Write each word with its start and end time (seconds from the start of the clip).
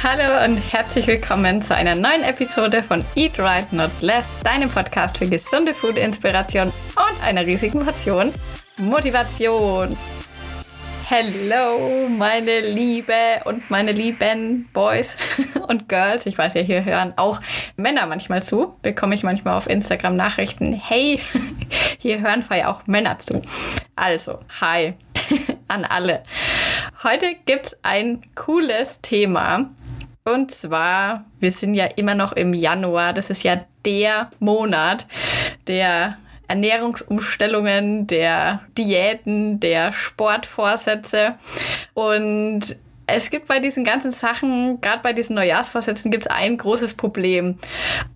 Hallo 0.00 0.44
und 0.44 0.58
herzlich 0.58 1.08
willkommen 1.08 1.60
zu 1.60 1.74
einer 1.74 1.96
neuen 1.96 2.22
Episode 2.22 2.84
von 2.84 3.04
Eat 3.16 3.36
Right 3.40 3.72
Not 3.72 3.90
Less, 4.00 4.26
deinem 4.44 4.68
Podcast 4.68 5.18
für 5.18 5.28
gesunde 5.28 5.74
Food-Inspiration 5.74 6.68
und 6.68 7.24
einer 7.24 7.44
riesigen 7.44 7.84
Portion 7.84 8.32
Motivation. 8.76 9.98
Hello, 11.04 12.08
meine 12.08 12.60
Liebe 12.60 13.12
und 13.44 13.68
meine 13.70 13.90
lieben 13.90 14.68
Boys 14.72 15.16
und 15.66 15.88
Girls. 15.88 16.26
Ich 16.26 16.38
weiß 16.38 16.54
ja, 16.54 16.60
hier 16.60 16.84
hören 16.84 17.14
auch 17.16 17.40
Männer 17.76 18.06
manchmal 18.06 18.44
zu. 18.44 18.76
Bekomme 18.82 19.16
ich 19.16 19.24
manchmal 19.24 19.56
auf 19.56 19.68
Instagram 19.68 20.14
Nachrichten. 20.14 20.74
Hey, 20.74 21.20
hier 21.98 22.20
hören 22.20 22.44
vorher 22.44 22.70
auch 22.70 22.86
Männer 22.86 23.18
zu. 23.18 23.42
Also, 23.96 24.38
hi 24.60 24.94
an 25.68 25.84
alle. 25.84 26.22
Heute 27.02 27.34
gibt 27.46 27.66
es 27.66 27.76
ein 27.82 28.22
cooles 28.36 29.00
Thema. 29.00 29.70
Und 30.28 30.50
zwar, 30.50 31.24
wir 31.40 31.52
sind 31.52 31.74
ja 31.74 31.86
immer 31.96 32.14
noch 32.14 32.32
im 32.32 32.52
Januar. 32.52 33.12
Das 33.12 33.30
ist 33.30 33.44
ja 33.44 33.64
der 33.84 34.30
Monat 34.38 35.06
der 35.66 36.18
Ernährungsumstellungen, 36.48 38.06
der 38.06 38.60
Diäten, 38.76 39.60
der 39.60 39.92
Sportvorsätze. 39.92 41.34
Und 41.94 42.76
es 43.06 43.30
gibt 43.30 43.48
bei 43.48 43.58
diesen 43.58 43.84
ganzen 43.84 44.12
Sachen, 44.12 44.82
gerade 44.82 45.00
bei 45.02 45.14
diesen 45.14 45.34
Neujahrsvorsätzen, 45.36 46.10
gibt 46.10 46.26
es 46.26 46.30
ein 46.30 46.58
großes 46.58 46.94
Problem. 46.94 47.58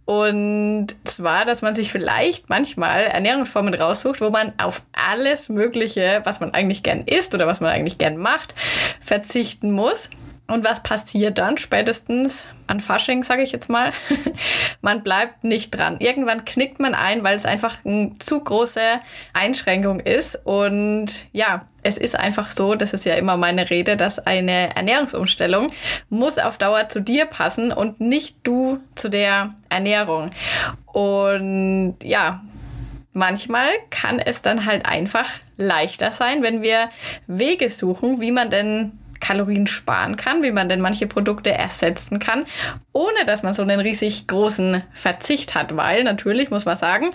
Und 0.04 0.88
zwar, 1.04 1.46
dass 1.46 1.62
man 1.62 1.74
sich 1.74 1.90
vielleicht 1.90 2.50
manchmal 2.50 3.04
Ernährungsformen 3.04 3.72
raussucht, 3.72 4.20
wo 4.20 4.28
man 4.28 4.52
auf 4.58 4.82
alles 4.92 5.48
Mögliche, 5.48 6.20
was 6.24 6.40
man 6.40 6.52
eigentlich 6.52 6.82
gern 6.82 7.04
isst 7.06 7.34
oder 7.34 7.46
was 7.46 7.60
man 7.60 7.70
eigentlich 7.70 7.96
gern 7.96 8.18
macht, 8.18 8.54
verzichten 9.00 9.72
muss. 9.72 10.10
Und 10.52 10.64
was 10.64 10.82
passiert 10.82 11.38
dann 11.38 11.56
spätestens 11.56 12.48
an 12.66 12.80
Fasching, 12.80 13.22
sage 13.22 13.42
ich 13.42 13.52
jetzt 13.52 13.70
mal? 13.70 13.90
man 14.82 15.02
bleibt 15.02 15.44
nicht 15.44 15.70
dran. 15.70 15.96
Irgendwann 15.98 16.44
knickt 16.44 16.78
man 16.78 16.94
ein, 16.94 17.24
weil 17.24 17.34
es 17.34 17.46
einfach 17.46 17.78
eine 17.86 18.18
zu 18.18 18.38
große 18.38 18.78
Einschränkung 19.32 19.98
ist. 20.00 20.38
Und 20.44 21.26
ja, 21.32 21.64
es 21.82 21.96
ist 21.96 22.18
einfach 22.18 22.52
so, 22.52 22.74
das 22.74 22.92
ist 22.92 23.06
ja 23.06 23.14
immer 23.14 23.38
meine 23.38 23.70
Rede, 23.70 23.96
dass 23.96 24.18
eine 24.18 24.76
Ernährungsumstellung 24.76 25.72
muss 26.10 26.36
auf 26.36 26.58
Dauer 26.58 26.86
zu 26.90 27.00
dir 27.00 27.24
passen 27.24 27.72
und 27.72 28.02
nicht 28.02 28.36
du 28.42 28.78
zu 28.94 29.08
der 29.08 29.54
Ernährung. 29.70 30.32
Und 30.84 31.96
ja, 32.02 32.42
manchmal 33.14 33.70
kann 33.88 34.18
es 34.18 34.42
dann 34.42 34.66
halt 34.66 34.84
einfach 34.84 35.30
leichter 35.56 36.12
sein, 36.12 36.42
wenn 36.42 36.60
wir 36.60 36.90
Wege 37.26 37.70
suchen, 37.70 38.20
wie 38.20 38.32
man 38.32 38.50
denn 38.50 38.98
Kalorien 39.22 39.66
sparen 39.66 40.16
kann, 40.16 40.42
wie 40.42 40.50
man 40.50 40.68
denn 40.68 40.80
manche 40.80 41.06
Produkte 41.06 41.52
ersetzen 41.52 42.18
kann, 42.18 42.44
ohne 42.92 43.24
dass 43.24 43.42
man 43.42 43.54
so 43.54 43.62
einen 43.62 43.80
riesig 43.80 44.26
großen 44.26 44.82
Verzicht 44.92 45.54
hat. 45.54 45.76
Weil 45.76 46.04
natürlich 46.04 46.50
muss 46.50 46.66
man 46.66 46.76
sagen, 46.76 47.10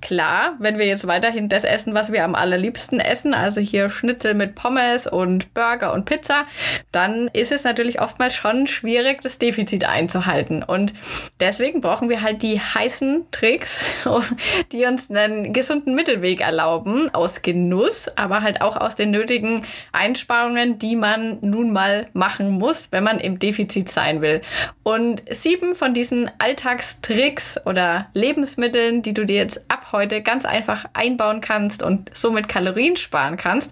klar, 0.00 0.54
wenn 0.60 0.78
wir 0.78 0.86
jetzt 0.86 1.08
weiterhin 1.08 1.48
das 1.48 1.64
essen, 1.64 1.94
was 1.94 2.12
wir 2.12 2.24
am 2.24 2.34
allerliebsten 2.34 3.00
essen, 3.00 3.34
also 3.34 3.60
hier 3.60 3.90
Schnitzel 3.90 4.34
mit 4.34 4.54
Pommes 4.54 5.06
und 5.06 5.52
Burger 5.54 5.94
und 5.94 6.04
Pizza, 6.04 6.44
dann 6.92 7.28
ist 7.32 7.50
es 7.50 7.64
natürlich 7.64 8.00
oftmals 8.00 8.34
schon 8.34 8.66
schwierig, 8.66 9.22
das 9.22 9.38
Defizit 9.38 9.86
einzuhalten. 9.86 10.62
Und 10.62 10.92
deswegen 11.40 11.80
brauchen 11.80 12.10
wir 12.10 12.20
halt 12.20 12.42
die 12.42 12.60
heißen 12.60 13.26
Tricks, 13.32 13.82
die 14.72 14.84
uns 14.84 15.10
einen 15.10 15.54
gesunden 15.54 15.94
Mittelweg 15.94 16.42
erlauben, 16.42 17.08
aus 17.14 17.40
Genuss, 17.40 18.08
aber 18.14 18.42
halt 18.42 18.60
auch 18.60 18.76
aus 18.76 18.94
den 18.94 19.10
nötigen 19.10 19.62
Einsparungen, 19.92 20.78
die 20.78 20.96
man 20.96 21.38
nun 21.50 21.72
mal 21.72 22.06
machen 22.12 22.50
muss, 22.50 22.88
wenn 22.90 23.04
man 23.04 23.18
im 23.18 23.38
Defizit 23.38 23.90
sein 23.90 24.20
will. 24.20 24.40
Und 24.82 25.22
sieben 25.30 25.74
von 25.74 25.94
diesen 25.94 26.30
Alltagstricks 26.38 27.60
oder 27.66 28.08
Lebensmitteln, 28.14 29.02
die 29.02 29.14
du 29.14 29.24
dir 29.24 29.36
jetzt 29.36 29.60
ab 29.68 29.88
heute 29.92 30.22
ganz 30.22 30.44
einfach 30.44 30.86
einbauen 30.92 31.40
kannst 31.40 31.82
und 31.82 32.10
somit 32.14 32.48
Kalorien 32.48 32.96
sparen 32.96 33.36
kannst, 33.36 33.70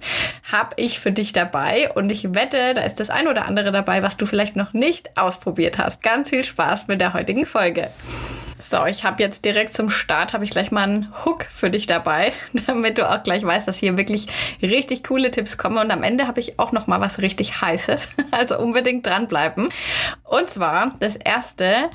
habe 0.51 0.71
ich 0.77 1.01
für 1.01 1.13
dich 1.13 1.33
dabei. 1.33 1.93
Und 1.95 2.11
ich 2.11 2.35
wette, 2.35 2.75
da 2.75 2.83
ist 2.83 3.01
das 3.01 3.11
ein 3.11 3.29
oder 3.29 3.47
andere 3.47 3.71
dabei, 3.71 4.03
was 4.03 4.17
du 4.17 4.27
vielleicht 4.27 4.57
noch 4.57 4.73
nicht 4.73 5.17
ausprobiert 5.17 5.79
hast. 5.79 6.03
Ganz 6.03 6.31
viel 6.31 6.45
Spaß 6.45 6.89
mit 6.89 7.01
der 7.01 7.15
heutigen 7.15 7.47
Folge. 7.47 7.91
So, 8.67 8.87
ich 8.87 9.05
habe 9.05 9.23
jetzt 9.23 9.45
direkt 9.45 9.75
zum 9.75 9.91
Start, 9.91 10.33
habe 10.33 10.43
ich 10.43 10.51
gleich 10.51 10.71
mal 10.71 10.85
einen 10.85 11.13
Hook 11.27 11.45
für 11.51 11.69
dich 11.69 11.87
dabei, 11.87 12.33
damit 12.67 12.97
du 12.97 13.07
auch 13.07 13.23
gleich 13.23 13.45
weißt, 13.45 13.69
dass 13.69 13.77
hier 13.77 13.99
wirklich 13.99 14.27
richtig 14.63 15.05
coole 15.05 15.31
Tipps 15.31 15.59
kommen. 15.59 15.77
Und 15.77 15.91
am 15.91 16.03
Ende 16.03 16.27
habe 16.27 16.41
ich 16.41 16.59
auch 16.59 16.73
noch 16.73 16.87
mal 16.87 16.99
was 16.99 17.19
richtig 17.19 17.61
Heißes. 17.61 18.09
Also 18.31 18.59
unbedingt 18.59 19.07
dranbleiben. 19.07 19.69
Und 20.25 20.51
zwar 20.51 20.95
das 20.99 21.15
erste, 21.15 21.91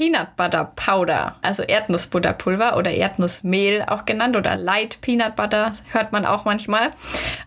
Peanut 0.00 0.34
Butter 0.34 0.72
Powder, 0.76 1.34
also 1.42 1.62
Erdnussbutterpulver 1.62 2.78
oder 2.78 2.90
Erdnussmehl 2.90 3.84
auch 3.86 4.06
genannt 4.06 4.34
oder 4.34 4.56
Light 4.56 5.02
Peanut 5.02 5.36
Butter 5.36 5.74
hört 5.92 6.10
man 6.10 6.24
auch 6.24 6.46
manchmal. 6.46 6.92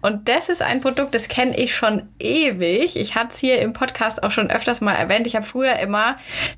Und 0.03 0.29
das 0.29 0.49
ist 0.49 0.61
ein 0.61 0.79
Produkt, 0.79 1.15
das 1.15 1.29
kenne 1.29 1.57
ich 1.57 1.75
schon 1.75 2.03
ewig. 2.19 2.95
Ich 2.95 3.15
hatte 3.15 3.29
es 3.31 3.39
hier 3.39 3.59
im 3.59 3.73
Podcast 3.73 4.21
auch 4.21 4.29
schon 4.29 4.51
öfters 4.51 4.81
mal 4.81 4.93
erwähnt. 4.93 5.25
Ich 5.25 5.35
habe 5.35 5.43
früher 5.43 5.79
immer 5.79 6.15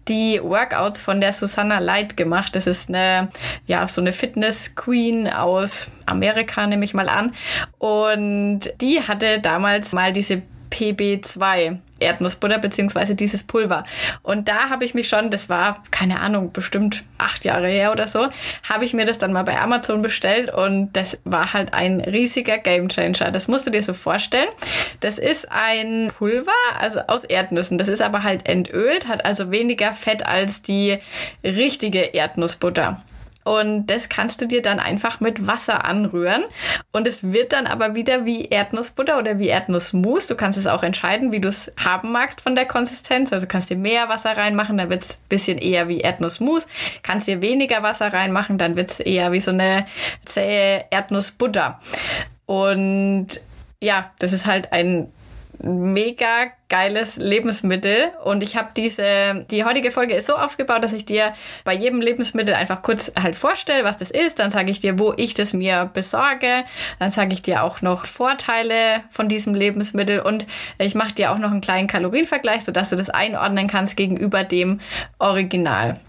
die 0.10 0.42
Workouts 0.44 1.00
von 1.00 1.22
der 1.22 1.32
Susanna 1.32 1.80
Light 1.80 2.18
gemacht. 2.18 2.58
Das 2.58 2.68
ist 2.68 2.90
eine, 2.90 3.30
ja, 3.66 3.88
so 3.88 4.02
eine 4.02 4.12
Fitness 4.12 4.76
Queen 4.76 5.30
aus 5.30 5.92
Amerika, 6.08 6.68
nehme 6.68 6.84
ich 6.84 6.94
mal 6.94 7.08
an. 7.08 7.34
Und 7.78 8.64
die 8.82 9.00
hatte 9.00 9.40
damals 9.40 9.94
mal 9.94 10.12
diese 10.12 10.42
PB2 10.72 11.80
Erdnussbutter 12.00 12.60
beziehungsweise 12.60 13.16
dieses 13.16 13.44
Pulver. 13.44 13.84
Und 14.22 14.48
da 14.48 14.70
habe 14.70 14.86
ich 14.86 14.94
mich 14.94 15.08
schon, 15.08 15.30
das 15.30 15.50
war, 15.50 15.84
keine 15.92 16.20
Ahnung, 16.20 16.52
bestimmt 16.52 17.04
acht 17.18 17.46
Jahre 17.46 17.68
her 17.68 17.92
oder 17.92 18.08
so, 18.08 18.28
habe 18.70 18.86
ich 18.86 18.94
mir 18.94 19.06
das 19.06 19.18
dann 19.18 19.32
mal 19.34 19.44
bei 19.44 19.60
Amazon 19.60 20.02
bestellt 20.02 20.54
und 20.54 20.92
das 20.94 21.18
war 21.24 21.54
halt 21.54 21.74
ein 21.74 22.02
riesiger 22.02 22.58
Gamechanger. 22.58 23.32
Das 23.32 23.48
musst 23.48 23.68
du 23.68 23.72
dir 23.72 23.84
so 23.84 23.94
vorstellen. 23.94 24.50
Das 25.00 25.18
ist 25.20 25.52
ein 25.52 26.12
Pulver, 26.18 26.52
also 26.80 27.00
aus 27.08 27.24
Erdnüssen. 27.24 27.78
Das 27.78 27.88
ist 27.88 28.02
aber 28.02 28.24
halt 28.24 28.48
entölt, 28.48 29.08
hat 29.08 29.26
also 29.26 29.52
weniger 29.52 29.94
Fett 29.94 30.26
als 30.26 30.62
die 30.62 30.98
richtige 31.44 32.00
Erdnussbutter. 32.00 33.02
Und 33.46 33.86
das 33.88 34.10
kannst 34.10 34.42
du 34.42 34.48
dir 34.48 34.64
dann 34.64 34.80
einfach 34.80 35.20
mit 35.20 35.46
Wasser 35.46 35.86
anrühren. 35.86 36.44
Und 36.92 37.08
es 37.08 37.32
wird 37.32 37.54
dann 37.54 37.68
aber 37.68 37.94
wieder 37.94 38.26
wie 38.26 38.46
Erdnussbutter 38.46 39.20
oder 39.20 39.38
wie 39.38 39.50
Erdnussmus. 39.50 40.26
Du 40.26 40.36
kannst 40.36 40.58
es 40.58 40.66
auch 40.66 40.82
entscheiden, 40.82 41.32
wie 41.32 41.40
du 41.40 41.48
es 41.48 41.70
haben 41.78 42.12
magst 42.12 42.42
von 42.42 42.56
der 42.56 42.66
Konsistenz. 42.66 43.32
Also 43.32 43.46
kannst 43.46 43.70
dir 43.70 43.78
mehr 43.78 44.10
Wasser 44.10 44.36
reinmachen, 44.36 44.78
dann 44.78 44.90
wird 44.90 45.04
es 45.04 45.12
ein 45.12 45.30
bisschen 45.30 45.58
eher 45.60 45.88
wie 45.88 46.02
Erdnussmus. 46.02 46.66
Kannst 47.04 47.28
dir 47.28 47.44
weniger 47.44 47.84
Wasser 47.84 48.12
reinmachen, 48.12 48.58
dann 48.58 48.76
wird 48.76 48.90
es 48.90 49.00
eher 49.00 49.32
wie 49.32 49.42
so 49.42 49.52
eine 49.52 49.86
zähe 50.26 50.86
Erdnussbutter. 50.90 51.80
Und 52.48 53.28
ja, 53.80 54.12
das 54.18 54.34
ist 54.34 54.48
halt 54.48 54.72
ein 54.72 55.12
mega 55.60 56.48
geiles 56.70 57.18
Lebensmittel. 57.18 58.12
Und 58.24 58.44
ich 58.44 58.58
habe 58.58 58.70
diese 58.76 59.46
die 59.52 59.64
heutige 59.64 59.92
Folge 59.92 60.16
ist 60.16 60.28
so 60.28 60.34
aufgebaut, 60.34 60.84
dass 60.84 60.94
ich 60.94 61.06
dir 61.06 61.34
bei 61.64 61.74
jedem 61.74 62.02
Lebensmittel 62.02 62.54
einfach 62.54 62.82
kurz 62.82 63.12
halt 63.22 63.36
vorstelle, 63.36 63.84
was 63.84 63.98
das 63.98 64.12
ist, 64.12 64.40
dann 64.40 64.52
sage 64.52 64.72
ich 64.72 64.80
dir, 64.80 65.00
wo 65.00 65.14
ich 65.18 65.34
das 65.34 65.54
mir 65.54 65.90
besorge, 65.94 66.66
dann 67.00 67.12
sage 67.12 67.34
ich 67.34 67.42
dir 67.42 67.64
auch 67.64 67.82
noch 67.82 68.06
Vorteile 68.06 69.04
von 69.10 69.28
diesem 69.28 69.54
Lebensmittel. 69.54 70.20
Und 70.20 70.46
ich 70.78 70.96
mache 70.96 71.14
dir 71.14 71.32
auch 71.32 71.38
noch 71.38 71.52
einen 71.52 71.62
kleinen 71.62 71.88
Kalorienvergleich, 71.88 72.64
sodass 72.64 72.90
du 72.90 72.96
das 72.96 73.10
einordnen 73.10 73.68
kannst 73.68 73.98
gegenüber 73.98 74.44
dem 74.44 74.80
Original. 75.20 76.00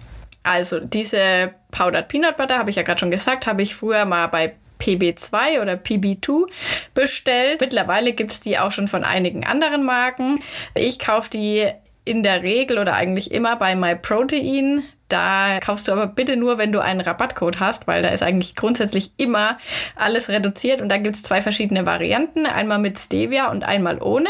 Also 0.43 0.79
diese 0.79 1.55
Powdered 1.73 2.09
Peanut 2.09 2.37
Butter, 2.37 2.59
habe 2.59 2.71
ich 2.71 2.77
ja 2.77 2.83
gerade 2.83 3.01
schon 3.01 3.11
gesagt, 3.11 3.47
habe 3.47 3.63
ich 3.63 3.75
früher 3.75 4.05
mal 4.05 4.29
bei 4.29 4.55
PB2 4.87 5.61
oder 5.61 5.75
PB2 5.75 6.47
bestellt. 6.95 7.61
Mittlerweile 7.61 8.13
gibt 8.13 8.33
es 8.33 8.41
die 8.41 8.59
auch 8.59 8.73
schon 8.73 8.89
von 8.89 9.05
einigen 9.05 9.45
anderen 9.45 9.85
Marken. 9.85 10.41
Ich 10.75 10.99
kaufe 10.99 11.31
die 11.31 11.67
in 12.05 12.23
der 12.23 12.43
Regel 12.43 12.79
oder 12.79 12.95
eigentlich 12.95 13.33
immer 13.33 13.57
bei 13.57 13.75
MyProtein. 13.75 14.85
Da 15.09 15.61
kaufst 15.65 15.87
du 15.87 15.93
aber 15.93 16.09
bitte 16.09 16.37
nur, 16.37 16.59
wenn 16.59 16.73
du 16.73 16.81
einen 16.81 17.01
Rabattcode 17.01 17.61
hast, 17.61 17.87
weil 17.87 18.03
da 18.03 18.09
ist 18.09 18.23
eigentlich 18.23 18.57
grundsätzlich 18.57 19.13
immer 19.17 19.57
alles 19.95 20.29
reduziert 20.29 20.81
und 20.81 20.89
da 20.89 20.97
gibt 20.97 21.15
es 21.15 21.23
zwei 21.23 21.41
verschiedene 21.41 21.87
Varianten, 21.87 22.45
einmal 22.47 22.79
mit 22.79 22.99
Stevia 22.99 23.51
und 23.51 23.65
einmal 23.65 24.03
ohne. 24.03 24.29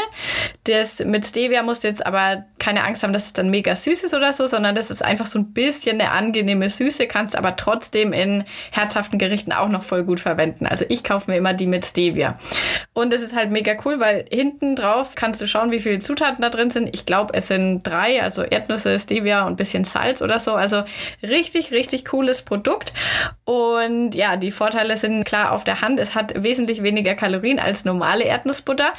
Das 0.65 0.99
mit 0.99 1.25
Stevia 1.25 1.63
musst 1.63 1.83
du 1.83 1.87
jetzt 1.87 2.05
aber 2.05 2.45
keine 2.59 2.83
Angst 2.83 3.03
haben, 3.03 3.13
dass 3.13 3.25
es 3.25 3.33
dann 3.33 3.49
mega 3.49 3.75
süß 3.75 4.03
ist 4.03 4.13
oder 4.13 4.33
so, 4.33 4.45
sondern 4.45 4.75
das 4.75 4.91
ist 4.91 5.03
einfach 5.03 5.25
so 5.25 5.39
ein 5.39 5.53
bisschen 5.53 5.99
eine 5.99 6.11
angenehme 6.11 6.69
Süße, 6.69 7.07
kannst 7.07 7.35
aber 7.35 7.55
trotzdem 7.55 8.13
in 8.13 8.43
herzhaften 8.71 9.17
Gerichten 9.17 9.53
auch 9.53 9.69
noch 9.69 9.83
voll 9.83 10.03
gut 10.03 10.19
verwenden. 10.19 10.67
Also 10.67 10.85
ich 10.89 11.03
kaufe 11.03 11.31
mir 11.31 11.37
immer 11.37 11.53
die 11.53 11.67
mit 11.67 11.85
Stevia. 11.85 12.37
Und 12.93 13.13
es 13.13 13.21
ist 13.21 13.35
halt 13.35 13.51
mega 13.51 13.73
cool, 13.85 13.99
weil 13.99 14.25
hinten 14.31 14.75
drauf 14.75 15.13
kannst 15.15 15.41
du 15.41 15.47
schauen, 15.47 15.71
wie 15.71 15.79
viele 15.79 15.99
Zutaten 15.99 16.41
da 16.41 16.49
drin 16.49 16.69
sind. 16.69 16.93
Ich 16.93 17.05
glaube, 17.05 17.33
es 17.33 17.47
sind 17.47 17.83
drei, 17.83 18.21
also 18.21 18.43
Erdnüsse, 18.43 18.99
Stevia 18.99 19.45
und 19.45 19.53
ein 19.53 19.55
bisschen 19.55 19.83
Salz 19.83 20.21
oder 20.21 20.39
so. 20.39 20.53
Also 20.53 20.66
richtig, 21.23 21.71
richtig 21.71 22.05
cooles 22.05 22.41
Produkt. 22.41 22.93
Und 23.45 24.15
ja, 24.15 24.35
die 24.35 24.51
Vorteile 24.51 24.97
sind 24.97 25.23
klar 25.23 25.51
auf 25.51 25.63
der 25.63 25.81
Hand. 25.81 25.99
Es 25.99 26.15
hat 26.15 26.43
wesentlich 26.43 26.83
weniger 26.83 27.15
Kalorien 27.15 27.59
als 27.59 27.85
normale 27.85 28.23
Erdnussbutter. 28.23 28.93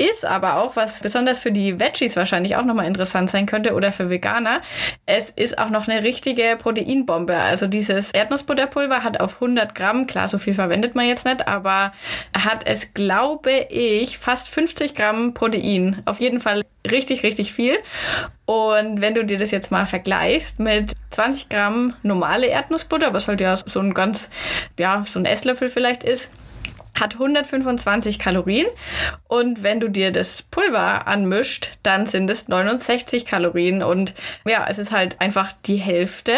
Ist 0.00 0.24
aber 0.24 0.56
auch, 0.56 0.76
was 0.76 1.00
besonders 1.00 1.42
für 1.42 1.52
die 1.52 1.78
Veggies 1.78 2.16
wahrscheinlich 2.16 2.56
auch 2.56 2.64
nochmal 2.64 2.86
interessant 2.86 3.28
sein 3.28 3.44
könnte 3.44 3.74
oder 3.74 3.92
für 3.92 4.08
Veganer. 4.08 4.62
Es 5.04 5.28
ist 5.28 5.58
auch 5.58 5.68
noch 5.68 5.88
eine 5.88 6.02
richtige 6.02 6.56
Proteinbombe. 6.58 7.36
Also 7.36 7.66
dieses 7.66 8.10
Erdnussbutterpulver 8.12 9.04
hat 9.04 9.20
auf 9.20 9.34
100 9.34 9.74
Gramm, 9.74 10.06
klar, 10.06 10.26
so 10.26 10.38
viel 10.38 10.54
verwendet 10.54 10.94
man 10.94 11.06
jetzt 11.06 11.26
nicht, 11.26 11.46
aber 11.46 11.92
hat 12.34 12.66
es, 12.66 12.94
glaube 12.94 13.50
ich, 13.68 14.16
fast 14.16 14.48
50 14.48 14.94
Gramm 14.94 15.34
Protein. 15.34 16.00
Auf 16.06 16.18
jeden 16.18 16.40
Fall 16.40 16.62
richtig, 16.90 17.22
richtig 17.22 17.52
viel. 17.52 17.76
Und 18.46 19.02
wenn 19.02 19.14
du 19.14 19.22
dir 19.22 19.38
das 19.38 19.50
jetzt 19.50 19.70
mal 19.70 19.84
vergleichst 19.84 20.60
mit 20.60 20.92
20 21.10 21.50
Gramm 21.50 21.94
normale 22.02 22.46
Erdnussbutter, 22.46 23.12
was 23.12 23.28
halt 23.28 23.42
ja 23.42 23.54
so 23.54 23.80
ein 23.80 23.92
ganz, 23.92 24.30
ja, 24.78 25.02
so 25.04 25.18
ein 25.18 25.26
Esslöffel 25.26 25.68
vielleicht 25.68 26.04
ist, 26.04 26.30
hat 27.00 27.14
125 27.14 28.18
Kalorien. 28.18 28.66
Und 29.28 29.62
wenn 29.62 29.80
du 29.80 29.88
dir 29.88 30.12
das 30.12 30.42
Pulver 30.42 31.06
anmischt, 31.06 31.78
dann 31.82 32.06
sind 32.06 32.30
es 32.30 32.48
69 32.48 33.24
Kalorien. 33.24 33.82
Und 33.82 34.14
ja, 34.46 34.66
es 34.68 34.78
ist 34.78 34.92
halt 34.92 35.20
einfach 35.20 35.52
die 35.64 35.76
Hälfte 35.76 36.34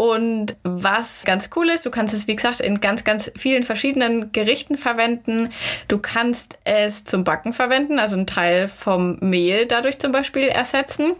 und 0.00 0.56
was 0.62 1.24
ganz 1.26 1.50
cool 1.54 1.68
ist, 1.68 1.84
du 1.84 1.90
kannst 1.90 2.14
es, 2.14 2.26
wie 2.26 2.34
gesagt, 2.34 2.62
in 2.62 2.80
ganz, 2.80 3.04
ganz 3.04 3.30
vielen 3.36 3.62
verschiedenen 3.62 4.32
Gerichten 4.32 4.78
verwenden. 4.78 5.50
Du 5.88 5.98
kannst 5.98 6.58
es 6.64 7.04
zum 7.04 7.22
Backen 7.22 7.52
verwenden, 7.52 7.98
also 7.98 8.16
einen 8.16 8.26
Teil 8.26 8.66
vom 8.66 9.18
Mehl 9.20 9.66
dadurch 9.66 9.98
zum 9.98 10.10
Beispiel 10.10 10.44
ersetzen. 10.44 11.12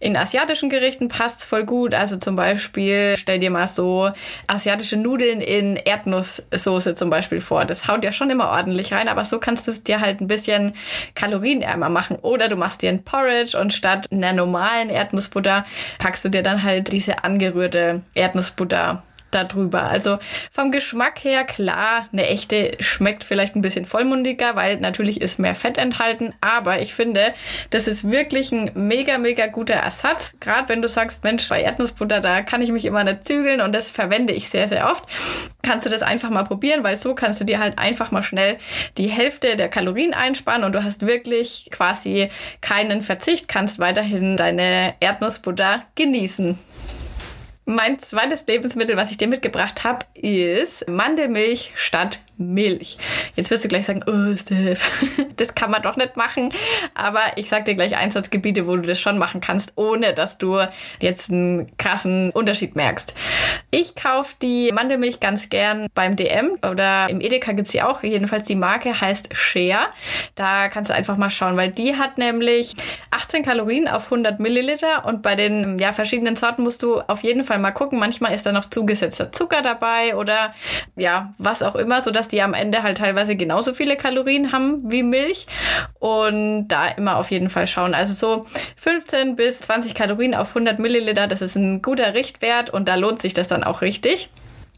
In 0.00 0.18
asiatischen 0.18 0.68
Gerichten 0.68 1.08
passt 1.08 1.40
es 1.40 1.46
voll 1.46 1.64
gut. 1.64 1.94
Also 1.94 2.18
zum 2.18 2.36
Beispiel, 2.36 3.14
stell 3.16 3.38
dir 3.38 3.50
mal 3.50 3.66
so 3.66 4.10
asiatische 4.48 4.98
Nudeln 4.98 5.40
in 5.40 5.76
Erdnusssoße 5.76 6.92
zum 6.92 7.08
Beispiel 7.08 7.40
vor. 7.40 7.64
Das 7.64 7.88
haut 7.88 8.04
ja 8.04 8.12
schon 8.12 8.28
immer 8.28 8.50
ordentlich 8.50 8.92
rein, 8.92 9.08
aber 9.08 9.24
so 9.24 9.38
kannst 9.38 9.66
du 9.66 9.70
es 9.70 9.82
dir 9.82 10.02
halt 10.02 10.20
ein 10.20 10.26
bisschen 10.26 10.74
kalorienärmer 11.14 11.88
machen. 11.88 12.18
Oder 12.20 12.50
du 12.50 12.56
machst 12.56 12.82
dir 12.82 12.90
ein 12.90 13.02
Porridge 13.02 13.58
und 13.58 13.72
statt 13.72 14.08
einer 14.12 14.34
normalen 14.34 14.90
Erdnussbutter 14.90 15.64
packst 15.98 16.22
du 16.26 16.28
dir 16.28 16.42
dann 16.42 16.62
halt 16.62 16.92
diese 16.92 17.24
angerührte 17.24 18.02
Erdnussbutter 18.12 18.25
Erdnussbutter 18.26 19.02
darüber. 19.30 19.82
Also 19.84 20.18
vom 20.50 20.70
Geschmack 20.70 21.22
her 21.24 21.44
klar, 21.44 22.08
eine 22.12 22.26
echte 22.26 22.76
schmeckt 22.80 23.24
vielleicht 23.24 23.56
ein 23.56 23.60
bisschen 23.60 23.84
vollmundiger, 23.84 24.56
weil 24.56 24.76
natürlich 24.78 25.20
ist 25.20 25.38
mehr 25.38 25.54
Fett 25.54 25.78
enthalten, 25.78 26.32
aber 26.40 26.80
ich 26.80 26.94
finde, 26.94 27.34
das 27.70 27.88
ist 27.88 28.10
wirklich 28.10 28.52
ein 28.52 28.70
mega, 28.74 29.18
mega 29.18 29.46
guter 29.46 29.74
Ersatz. 29.74 30.36
Gerade 30.40 30.68
wenn 30.68 30.82
du 30.82 30.88
sagst, 30.88 31.24
Mensch, 31.24 31.48
bei 31.48 31.62
Erdnussbutter, 31.62 32.20
da 32.20 32.42
kann 32.42 32.62
ich 32.62 32.70
mich 32.70 32.84
immer 32.84 33.04
nicht 33.04 33.26
zügeln 33.26 33.60
und 33.60 33.74
das 33.74 33.90
verwende 33.90 34.32
ich 34.32 34.48
sehr, 34.48 34.68
sehr 34.68 34.90
oft. 34.90 35.04
Kannst 35.62 35.84
du 35.86 35.90
das 35.90 36.02
einfach 36.02 36.30
mal 36.30 36.44
probieren, 36.44 36.84
weil 36.84 36.96
so 36.96 37.14
kannst 37.14 37.40
du 37.40 37.44
dir 37.44 37.58
halt 37.58 37.78
einfach 37.78 38.12
mal 38.12 38.22
schnell 38.22 38.56
die 38.96 39.08
Hälfte 39.08 39.56
der 39.56 39.68
Kalorien 39.68 40.14
einsparen 40.14 40.62
und 40.62 40.74
du 40.74 40.84
hast 40.84 41.06
wirklich 41.06 41.68
quasi 41.72 42.30
keinen 42.60 43.02
Verzicht, 43.02 43.48
kannst 43.48 43.80
weiterhin 43.80 44.36
deine 44.36 44.94
Erdnussbutter 45.00 45.82
genießen. 45.96 46.56
Mein 47.68 47.98
zweites 47.98 48.46
Lebensmittel, 48.46 48.96
was 48.96 49.10
ich 49.10 49.16
dir 49.16 49.26
mitgebracht 49.26 49.82
habe, 49.82 50.06
ist 50.14 50.88
Mandelmilch 50.88 51.72
statt 51.74 52.20
Milch. 52.38 52.98
Jetzt 53.34 53.50
wirst 53.50 53.64
du 53.64 53.68
gleich 53.68 53.86
sagen, 53.86 54.04
oh 54.06 54.36
Steph, 54.36 54.86
das 55.36 55.54
kann 55.54 55.70
man 55.70 55.82
doch 55.82 55.96
nicht 55.96 56.16
machen. 56.16 56.52
Aber 56.94 57.20
ich 57.36 57.48
sag 57.48 57.64
dir 57.64 57.74
gleich 57.74 57.96
Einsatzgebiete, 57.96 58.66
wo 58.66 58.76
du 58.76 58.82
das 58.82 59.00
schon 59.00 59.18
machen 59.18 59.40
kannst, 59.40 59.72
ohne 59.76 60.14
dass 60.14 60.38
du 60.38 60.60
jetzt 61.00 61.30
einen 61.30 61.76
krassen 61.76 62.30
Unterschied 62.30 62.76
merkst. 62.76 63.14
Ich 63.70 63.94
kaufe 63.94 64.34
die 64.40 64.70
Mandelmilch 64.72 65.20
ganz 65.20 65.48
gern 65.48 65.86
beim 65.94 66.16
DM 66.16 66.58
oder 66.68 67.08
im 67.08 67.20
Edeka 67.20 67.52
gibt 67.52 67.66
es 67.66 67.72
sie 67.72 67.82
auch. 67.82 68.02
Jedenfalls 68.02 68.44
die 68.44 68.54
Marke 68.54 69.00
heißt 69.00 69.36
Share. 69.36 69.86
Da 70.34 70.68
kannst 70.68 70.90
du 70.90 70.94
einfach 70.94 71.16
mal 71.16 71.30
schauen, 71.30 71.56
weil 71.56 71.70
die 71.70 71.96
hat 71.96 72.18
nämlich 72.18 72.74
18 73.10 73.42
Kalorien 73.42 73.88
auf 73.88 74.04
100 74.04 74.40
Milliliter 74.40 75.04
und 75.06 75.22
bei 75.22 75.34
den 75.34 75.78
ja, 75.78 75.92
verschiedenen 75.92 76.36
Sorten 76.36 76.62
musst 76.62 76.82
du 76.82 77.00
auf 77.00 77.22
jeden 77.22 77.44
Fall 77.44 77.58
mal 77.58 77.72
gucken. 77.72 77.98
Manchmal 77.98 78.34
ist 78.34 78.46
da 78.46 78.52
noch 78.52 78.64
zugesetzter 78.64 79.32
Zucker 79.32 79.62
dabei 79.62 80.16
oder 80.16 80.54
ja, 80.96 81.34
was 81.38 81.62
auch 81.62 81.76
immer, 81.76 82.00
sodass 82.02 82.25
dass 82.26 82.30
die 82.30 82.42
am 82.42 82.54
Ende 82.54 82.82
halt 82.82 82.98
teilweise 82.98 83.36
genauso 83.36 83.72
viele 83.72 83.96
Kalorien 83.96 84.52
haben 84.52 84.80
wie 84.90 85.02
Milch. 85.02 85.46
Und 85.98 86.68
da 86.68 86.88
immer 86.88 87.16
auf 87.16 87.30
jeden 87.30 87.48
Fall 87.48 87.66
schauen. 87.66 87.94
Also 87.94 88.14
so 88.14 88.46
15 88.76 89.36
bis 89.36 89.60
20 89.60 89.94
Kalorien 89.94 90.34
auf 90.34 90.48
100 90.48 90.78
Milliliter, 90.78 91.28
das 91.28 91.40
ist 91.40 91.56
ein 91.56 91.82
guter 91.82 92.14
Richtwert 92.14 92.70
und 92.70 92.88
da 92.88 92.96
lohnt 92.96 93.22
sich 93.22 93.34
das 93.34 93.48
dann 93.48 93.62
auch 93.62 93.80
richtig. 93.80 94.28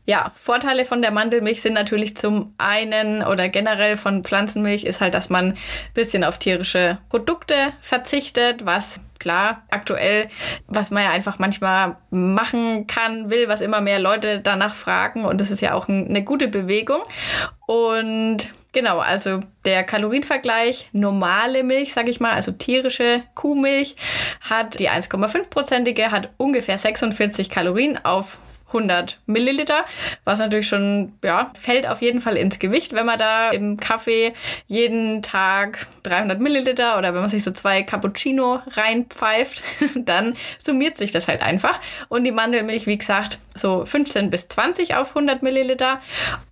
Ja, 0.08 0.32
Vorteile 0.34 0.86
von 0.86 1.02
der 1.02 1.10
Mandelmilch 1.10 1.60
sind 1.60 1.74
natürlich 1.74 2.16
zum 2.16 2.54
einen 2.56 3.22
oder 3.22 3.50
generell 3.50 3.98
von 3.98 4.24
Pflanzenmilch 4.24 4.84
ist 4.84 5.02
halt, 5.02 5.12
dass 5.12 5.28
man 5.28 5.50
ein 5.50 5.58
bisschen 5.92 6.24
auf 6.24 6.38
tierische 6.38 6.96
Produkte 7.10 7.54
verzichtet, 7.82 8.64
was 8.64 9.00
klar, 9.18 9.64
aktuell, 9.68 10.28
was 10.66 10.90
man 10.90 11.02
ja 11.02 11.10
einfach 11.10 11.38
manchmal 11.38 11.98
machen 12.08 12.86
kann, 12.86 13.28
will, 13.28 13.48
was 13.48 13.60
immer 13.60 13.82
mehr 13.82 13.98
Leute 13.98 14.40
danach 14.40 14.74
fragen. 14.74 15.26
Und 15.26 15.42
das 15.42 15.50
ist 15.50 15.60
ja 15.60 15.74
auch 15.74 15.88
eine 15.88 16.24
gute 16.24 16.48
Bewegung. 16.48 17.02
Und 17.66 18.48
Genau, 18.72 18.98
also 18.98 19.40
der 19.64 19.82
Kalorienvergleich, 19.82 20.90
normale 20.92 21.64
Milch, 21.64 21.94
sage 21.94 22.10
ich 22.10 22.20
mal, 22.20 22.34
also 22.34 22.52
tierische 22.52 23.22
Kuhmilch, 23.34 23.96
hat 24.48 24.78
die 24.78 24.90
1,5-prozentige, 24.90 26.10
hat 26.10 26.28
ungefähr 26.36 26.76
46 26.76 27.48
Kalorien 27.48 27.98
auf 28.04 28.38
100 28.68 29.18
Milliliter, 29.26 29.84
was 30.24 30.38
natürlich 30.38 30.68
schon, 30.68 31.12
ja, 31.24 31.50
fällt 31.58 31.88
auf 31.88 32.02
jeden 32.02 32.20
Fall 32.20 32.36
ins 32.36 32.58
Gewicht, 32.58 32.92
wenn 32.92 33.06
man 33.06 33.18
da 33.18 33.50
im 33.50 33.78
Kaffee 33.78 34.32
jeden 34.66 35.22
Tag 35.22 35.86
300 36.04 36.40
Milliliter 36.40 36.98
oder 36.98 37.14
wenn 37.14 37.20
man 37.20 37.30
sich 37.30 37.44
so 37.44 37.50
zwei 37.50 37.82
Cappuccino 37.82 38.60
reinpfeift, 38.68 39.62
dann 39.96 40.34
summiert 40.58 40.96
sich 40.96 41.10
das 41.10 41.28
halt 41.28 41.42
einfach. 41.42 41.80
Und 42.08 42.24
die 42.24 42.32
Mandelmilch, 42.32 42.86
wie 42.86 42.98
gesagt, 42.98 43.38
so 43.54 43.84
15 43.84 44.30
bis 44.30 44.48
20 44.48 44.94
auf 44.96 45.10
100 45.10 45.42
Milliliter. 45.42 46.00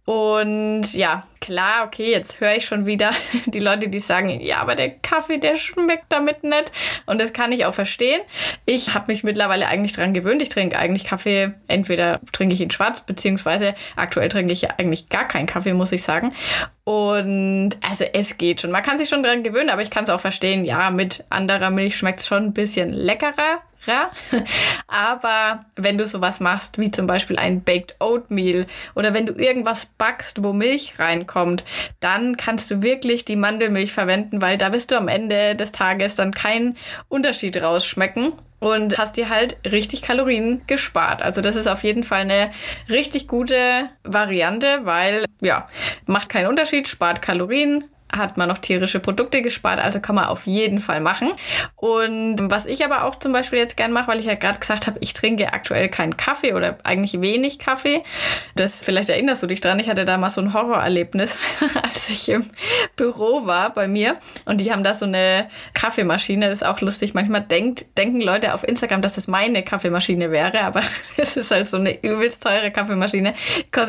Und 0.05 0.95
ja, 0.95 1.25
klar, 1.47 1.85
okay, 1.87 2.11
jetzt 2.11 2.41
höre 2.41 2.57
ich 2.57 2.65
schon 2.65 2.87
wieder 2.87 3.11
die 3.47 3.61
Leute, 3.61 3.89
die 3.89 4.01
sagen, 4.01 4.41
ja, 4.41 4.59
aber 4.59 4.75
der 4.75 4.91
Kaffee, 4.91 5.39
der 5.39 5.55
schmeckt 5.55 6.07
damit 6.09 6.43
nicht. 6.43 6.73
Und 7.07 7.21
das 7.21 7.33
kann 7.33 7.53
ich 7.53 7.65
auch 7.65 7.75
verstehen. 7.75 8.21
Ich 8.65 8.95
habe 8.95 9.13
mich 9.13 9.23
mittlerweile 9.23 9.69
eigentlich 9.69 9.93
daran 9.93 10.13
gewöhnt. 10.13 10.43
Ich 10.43 10.49
trinke 10.49 10.77
eigentlich 10.77 11.05
Kaffee, 11.05 11.53
entweder 11.69 12.21
trinke 12.33 12.55
ich 12.55 12.61
ihn 12.61 12.71
schwarz, 12.71 13.03
beziehungsweise 13.03 13.75
aktuell 13.95 14.29
trinke 14.29 14.53
ich 14.53 14.69
eigentlich 14.73 15.09
gar 15.09 15.29
keinen 15.29 15.47
Kaffee, 15.47 15.73
muss 15.73 15.93
ich 15.93 16.03
sagen. 16.03 16.33
Und 16.83 17.71
also 17.89 18.05
es 18.13 18.39
geht 18.39 18.61
schon. 18.61 18.73
Man 18.73 18.83
kann 18.83 18.99
sich 18.99 19.09
schon 19.09 19.23
daran 19.23 19.45
gewöhnen, 19.45 19.71
aber 19.71 19.83
ich 19.83 19.91
kann 19.91 20.05
es 20.05 20.11
auch 20.11 20.21
verstehen. 20.21 20.65
Ja, 20.65 20.91
mit 20.91 21.25
anderer 21.31 21.71
Milch 21.71 21.97
schmeckt 21.97 22.21
es 22.21 22.27
schon 22.27 22.47
ein 22.47 22.53
bisschen 22.55 22.91
leckerer. 22.91 23.63
Aber 24.87 25.65
wenn 25.77 25.99
du 25.99 26.07
sowas 26.07 26.41
machst, 26.41 26.79
wie 26.79 26.91
zum 26.91 27.07
Beispiel 27.07 27.39
ein 27.39 27.63
Baked 27.63 27.97
Oatmeal 28.01 28.67
oder 28.95 29.15
wenn 29.15 29.27
du 29.27 29.33
irgendwas 29.35 29.87
backst, 29.99 30.43
wo 30.43 30.53
Milch 30.53 30.99
reinkommt, 30.99 31.65
dann 32.01 32.37
kannst 32.37 32.71
du 32.71 32.83
wirklich 32.83 33.25
die 33.25 33.37
Mandelmilch 33.37 33.93
verwenden, 33.93 34.43
weil 34.43 34.59
da 34.59 34.73
wirst 34.73 34.91
du 34.91 34.97
am 34.97 35.09
Ende 35.09 35.55
des 35.57 35.73
Tages 35.73 36.15
dann 36.15 36.33
keinen 36.33 36.77
Unterschied 37.09 37.61
rausschmecken 37.63 38.33
und 38.59 38.99
hast 38.99 39.17
dir 39.17 39.29
halt 39.29 39.59
richtig 39.65 40.03
Kalorien 40.03 40.63
gespart. 40.67 41.23
Also 41.23 41.41
das 41.41 41.57
ist 41.57 41.67
auf 41.67 41.85
jeden 41.85 42.03
Fall 42.03 42.23
eine 42.23 42.51
richtig 42.89 43.29
gute 43.29 43.91
Variante, 44.03 44.81
weil 44.85 45.25
ja, 45.41 45.69
macht 46.07 46.29
keinen 46.29 46.47
Unterschied, 46.47 46.89
spart 46.89 47.23
Kalorien, 47.23 47.85
hat 48.13 48.37
man 48.37 48.49
noch 48.49 48.59
tierische 48.59 49.01
Produkte 49.01 49.43
gespart, 49.43 49.81
also 49.81 50.01
kann 50.01 50.15
man 50.15 50.27
auf 50.27 50.47
jeden 50.47 50.79
Fall 50.79 51.01
machen. 51.01 51.31
Und 51.75 52.37
was 52.51 52.67
ich 52.67 52.85
aber 52.85 53.05
auch 53.05 53.17
zum 53.17 53.33
Beispiel 53.33 53.59
jetzt 53.59 53.77
gern 53.77 53.93
mache, 53.93 54.09
weil 54.09 54.21
ich 54.21 54.27
ja 54.27 54.35
gerade 54.35 54.59
gesagt 54.59 54.87
habe, 54.87 54.99
ich 55.01 55.13
trinke 55.13 55.53
aktuell 55.53 55.89
keinen 55.89 56.17
Kaffee 56.17 56.55
oder 56.55 56.79
eigentlich 56.85 57.21
wenig 57.21 57.59
Kaffee. 57.59 58.03
Das 58.55 58.83
vielleicht 58.83 59.09
erinnerst 59.09 59.43
du 59.43 59.47
dich 59.47 59.61
dran, 59.61 59.79
ich 59.79 59.89
hatte 59.89 60.05
da 60.05 60.19
mal 60.19 60.31
so 60.31 60.41
ein 60.41 60.53
Horrorerlebnis, 60.53 61.37
als 61.83 62.11
ich 62.11 62.29
im 62.29 62.49
Büro 62.97 63.47
war 63.47 63.73
bei 63.73 63.89
mir 63.89 64.17
und 64.47 64.61
die 64.61 64.73
haben 64.73 64.85
da 64.85 64.95
so 64.95 65.05
eine 65.05 65.49
Kaffeemaschine, 65.75 66.49
das 66.49 66.63
ist 66.63 66.67
auch 66.67 66.81
lustig. 66.81 67.15
Manchmal 67.15 67.43
denkt, 67.43 67.87
denken 67.99 68.21
Leute 68.21 68.55
auf 68.55 68.67
Instagram, 68.67 69.03
dass 69.03 69.15
das 69.15 69.27
meine 69.27 69.63
Kaffeemaschine 69.65 70.31
wäre, 70.31 70.63
aber 70.63 70.81
es 71.17 71.37
ist 71.37 71.51
halt 71.51 71.69
so 71.69 71.77
eine 71.77 72.03
übelst 72.03 72.45
teure 72.45 72.71
Kaffeemaschine. 72.71 73.33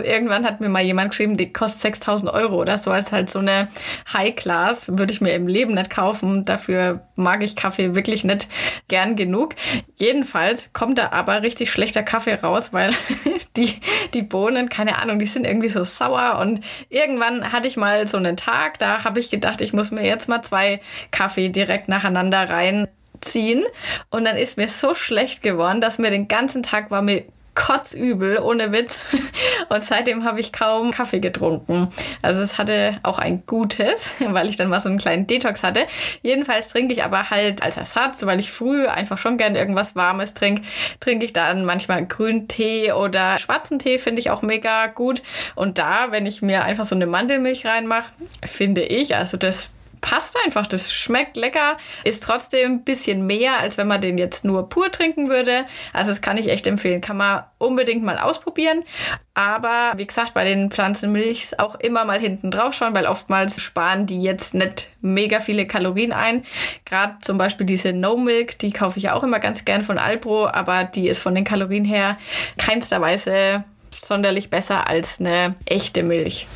Irgendwann 0.03 0.45
hat 0.45 0.59
mir 0.59 0.69
mal 0.69 0.83
jemand 0.83 1.11
geschrieben, 1.11 1.37
die 1.37 1.53
kostet 1.53 1.81
6000 1.81 2.33
Euro 2.33 2.59
oder 2.59 2.79
so, 2.79 2.89
als 2.89 3.11
halt 3.11 3.29
so 3.29 3.39
eine 3.39 3.69
High 4.11 4.35
Class 4.35 4.97
würde 4.97 5.13
ich 5.13 5.21
mir 5.21 5.33
im 5.33 5.47
Leben 5.47 5.75
nicht 5.75 5.91
kaufen. 5.91 6.43
Dafür 6.43 7.07
mag 7.15 7.43
ich 7.43 7.55
Kaffee 7.55 7.95
wirklich 7.95 8.23
nicht 8.23 8.47
gern 8.87 9.15
genug. 9.15 9.55
Jedenfalls 9.95 10.73
kommt 10.73 10.97
da 10.97 11.11
aber 11.11 11.43
richtig 11.43 11.71
schlechter 11.71 12.01
Kaffee 12.01 12.33
raus, 12.33 12.73
weil 12.73 12.91
die, 13.57 13.75
die 14.13 14.23
Bohnen, 14.23 14.69
keine 14.69 14.97
Ahnung, 14.99 15.19
die 15.19 15.25
sind 15.27 15.45
irgendwie 15.45 15.69
so 15.69 15.83
sauer. 15.83 16.39
Und 16.41 16.61
irgendwann 16.89 17.51
hatte 17.51 17.67
ich 17.67 17.77
mal 17.77 18.07
so 18.07 18.17
einen 18.17 18.37
Tag, 18.37 18.79
da 18.79 19.03
habe 19.03 19.19
ich 19.19 19.29
gedacht, 19.29 19.61
ich 19.61 19.73
muss 19.73 19.91
mir 19.91 20.05
jetzt 20.05 20.29
mal 20.29 20.41
zwei 20.47 20.79
Kaffee 21.11 21.49
direkt 21.49 21.87
nacheinander 21.87 22.49
rein 22.49 22.87
ziehen 23.21 23.63
und 24.09 24.25
dann 24.25 24.37
ist 24.37 24.57
mir 24.57 24.67
so 24.67 24.93
schlecht 24.93 25.41
geworden, 25.41 25.81
dass 25.81 25.97
mir 25.97 26.09
den 26.09 26.27
ganzen 26.27 26.63
Tag 26.63 26.91
war 26.91 27.01
mir 27.01 27.23
kotzübel, 27.57 28.37
ohne 28.37 28.71
Witz. 28.71 29.01
Und 29.69 29.83
seitdem 29.83 30.23
habe 30.23 30.39
ich 30.39 30.53
kaum 30.53 30.91
Kaffee 30.91 31.19
getrunken. 31.19 31.89
Also 32.21 32.41
es 32.41 32.59
hatte 32.59 32.93
auch 33.01 33.17
ein 33.17 33.45
gutes, 33.47 34.13
weil 34.19 34.47
ich 34.47 34.57
dann 34.57 34.69
mal 34.69 34.79
so 34.79 34.89
einen 34.89 34.99
kleinen 34.99 35.25
Detox 35.25 35.63
hatte. 35.63 35.81
Jedenfalls 36.21 36.69
trinke 36.69 36.93
ich 36.93 37.03
aber 37.03 37.31
halt 37.31 37.63
als 37.63 37.77
Ersatz, 37.77 38.25
weil 38.25 38.39
ich 38.39 38.51
früh 38.51 38.87
einfach 38.87 39.17
schon 39.17 39.37
gerne 39.37 39.57
irgendwas 39.57 39.95
Warmes 39.95 40.35
trinke, 40.35 40.61
trinke 40.99 41.25
ich 41.25 41.33
dann 41.33 41.65
manchmal 41.65 42.05
grünen 42.05 42.47
Tee 42.47 42.91
oder 42.91 43.39
schwarzen 43.39 43.79
Tee, 43.79 43.97
finde 43.97 44.19
ich 44.19 44.29
auch 44.29 44.43
mega 44.43 44.87
gut. 44.87 45.23
Und 45.55 45.79
da, 45.79 46.11
wenn 46.11 46.27
ich 46.27 46.43
mir 46.43 46.63
einfach 46.63 46.85
so 46.85 46.95
eine 46.95 47.07
Mandelmilch 47.07 47.65
reinmache, 47.65 48.11
finde 48.45 48.83
ich, 48.83 49.15
also 49.15 49.35
das 49.35 49.71
passt 50.07 50.37
einfach. 50.45 50.67
Das 50.67 50.93
schmeckt 50.93 51.35
lecker, 51.35 51.75
ist 52.05 52.23
trotzdem 52.23 52.71
ein 52.71 52.83
bisschen 52.85 53.27
mehr, 53.27 53.59
als 53.59 53.77
wenn 53.77 53.87
man 53.87 53.99
den 53.99 54.17
jetzt 54.17 54.45
nur 54.45 54.69
pur 54.69 54.89
trinken 54.89 55.27
würde. 55.27 55.65
Also 55.91 56.11
das 56.11 56.21
kann 56.21 56.37
ich 56.37 56.49
echt 56.49 56.65
empfehlen. 56.65 57.01
Kann 57.01 57.17
man 57.17 57.43
unbedingt 57.57 58.03
mal 58.03 58.17
ausprobieren. 58.17 58.85
Aber 59.33 59.91
wie 59.97 60.07
gesagt, 60.07 60.33
bei 60.33 60.45
den 60.45 60.71
Pflanzenmilchs 60.71 61.55
auch 61.59 61.75
immer 61.75 62.05
mal 62.05 62.21
hinten 62.21 62.51
drauf 62.51 62.73
schauen, 62.73 62.95
weil 62.95 63.05
oftmals 63.05 63.61
sparen 63.61 64.05
die 64.05 64.21
jetzt 64.21 64.53
nicht 64.53 64.91
mega 65.01 65.41
viele 65.41 65.67
Kalorien 65.67 66.13
ein. 66.13 66.45
Gerade 66.85 67.17
zum 67.21 67.37
Beispiel 67.37 67.65
diese 67.65 67.91
No 67.91 68.15
Milk, 68.15 68.59
die 68.59 68.71
kaufe 68.71 68.99
ich 68.99 69.09
auch 69.09 69.23
immer 69.23 69.39
ganz 69.39 69.65
gern 69.65 69.81
von 69.81 69.97
Alpro, 69.97 70.47
aber 70.47 70.85
die 70.85 71.09
ist 71.09 71.19
von 71.19 71.35
den 71.35 71.43
Kalorien 71.43 71.83
her 71.83 72.17
keinster 72.57 73.01
Weise 73.01 73.65
sonderlich 73.93 74.49
besser 74.49 74.87
als 74.87 75.19
eine 75.19 75.55
echte 75.65 76.01
Milch. 76.01 76.47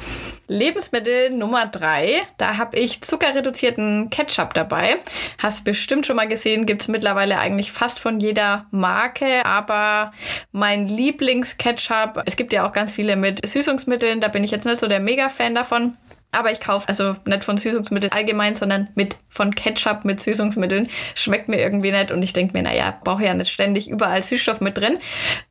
Lebensmittel 0.51 1.29
Nummer 1.29 1.65
drei, 1.65 2.21
da 2.37 2.57
habe 2.57 2.77
ich 2.77 3.01
zuckerreduzierten 3.01 4.09
Ketchup 4.09 4.53
dabei. 4.53 4.97
Hast 5.41 5.63
bestimmt 5.63 6.05
schon 6.05 6.17
mal 6.17 6.27
gesehen, 6.27 6.65
gibt 6.65 6.81
es 6.81 6.87
mittlerweile 6.89 7.39
eigentlich 7.39 7.71
fast 7.71 8.01
von 8.01 8.19
jeder 8.19 8.65
Marke, 8.69 9.45
aber 9.45 10.11
mein 10.51 10.89
Lieblingsketchup, 10.89 12.23
es 12.25 12.35
gibt 12.35 12.51
ja 12.51 12.67
auch 12.67 12.73
ganz 12.73 12.91
viele 12.91 13.15
mit 13.15 13.47
Süßungsmitteln, 13.47 14.19
da 14.19 14.27
bin 14.27 14.43
ich 14.43 14.51
jetzt 14.51 14.65
nicht 14.65 14.79
so 14.79 14.87
der 14.87 14.99
Mega-Fan 14.99 15.55
davon. 15.55 15.95
Aber 16.31 16.51
ich 16.51 16.61
kaufe 16.61 16.87
also 16.87 17.15
nicht 17.25 17.43
von 17.43 17.57
Süßungsmitteln 17.57 18.11
allgemein, 18.11 18.55
sondern 18.55 18.87
mit 18.95 19.17
von 19.29 19.53
Ketchup 19.53 20.05
mit 20.05 20.21
Süßungsmitteln. 20.21 20.87
Schmeckt 21.13 21.49
mir 21.49 21.59
irgendwie 21.59 21.91
nicht 21.91 22.11
und 22.11 22.23
ich 22.23 22.33
denke 22.33 22.53
mir, 22.53 22.63
naja, 22.63 22.97
brauche 23.03 23.25
ja 23.25 23.33
nicht 23.33 23.51
ständig 23.51 23.89
überall 23.89 24.23
Süßstoff 24.23 24.61
mit 24.61 24.77
drin. 24.77 24.97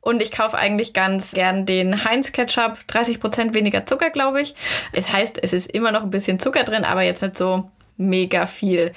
Und 0.00 0.22
ich 0.22 0.32
kaufe 0.32 0.56
eigentlich 0.56 0.94
ganz 0.94 1.32
gern 1.32 1.66
den 1.66 2.04
Heinz 2.04 2.32
Ketchup, 2.32 2.78
30% 2.88 3.54
weniger 3.54 3.84
Zucker, 3.84 4.10
glaube 4.10 4.40
ich. 4.40 4.54
Es 4.92 5.12
heißt, 5.12 5.38
es 5.42 5.52
ist 5.52 5.70
immer 5.70 5.92
noch 5.92 6.02
ein 6.02 6.10
bisschen 6.10 6.38
Zucker 6.38 6.64
drin, 6.64 6.84
aber 6.84 7.02
jetzt 7.02 7.22
nicht 7.22 7.36
so 7.36 7.70
mega 7.98 8.46
viel. 8.46 8.92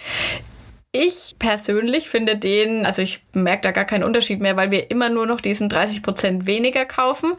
Ich 0.96 1.34
persönlich 1.40 2.08
finde 2.08 2.38
den, 2.38 2.86
also 2.86 3.02
ich 3.02 3.24
merke 3.34 3.63
da 3.63 3.72
gar 3.72 3.84
keinen 3.84 4.04
Unterschied 4.04 4.42
mehr, 4.42 4.58
weil 4.58 4.70
wir 4.70 4.92
immer 4.92 5.10
nur 5.10 5.25
noch 5.25 5.42
diesen 5.42 5.68
30 5.68 6.04
Prozent 6.04 6.46
weniger 6.46 6.86
kaufen. 6.86 7.34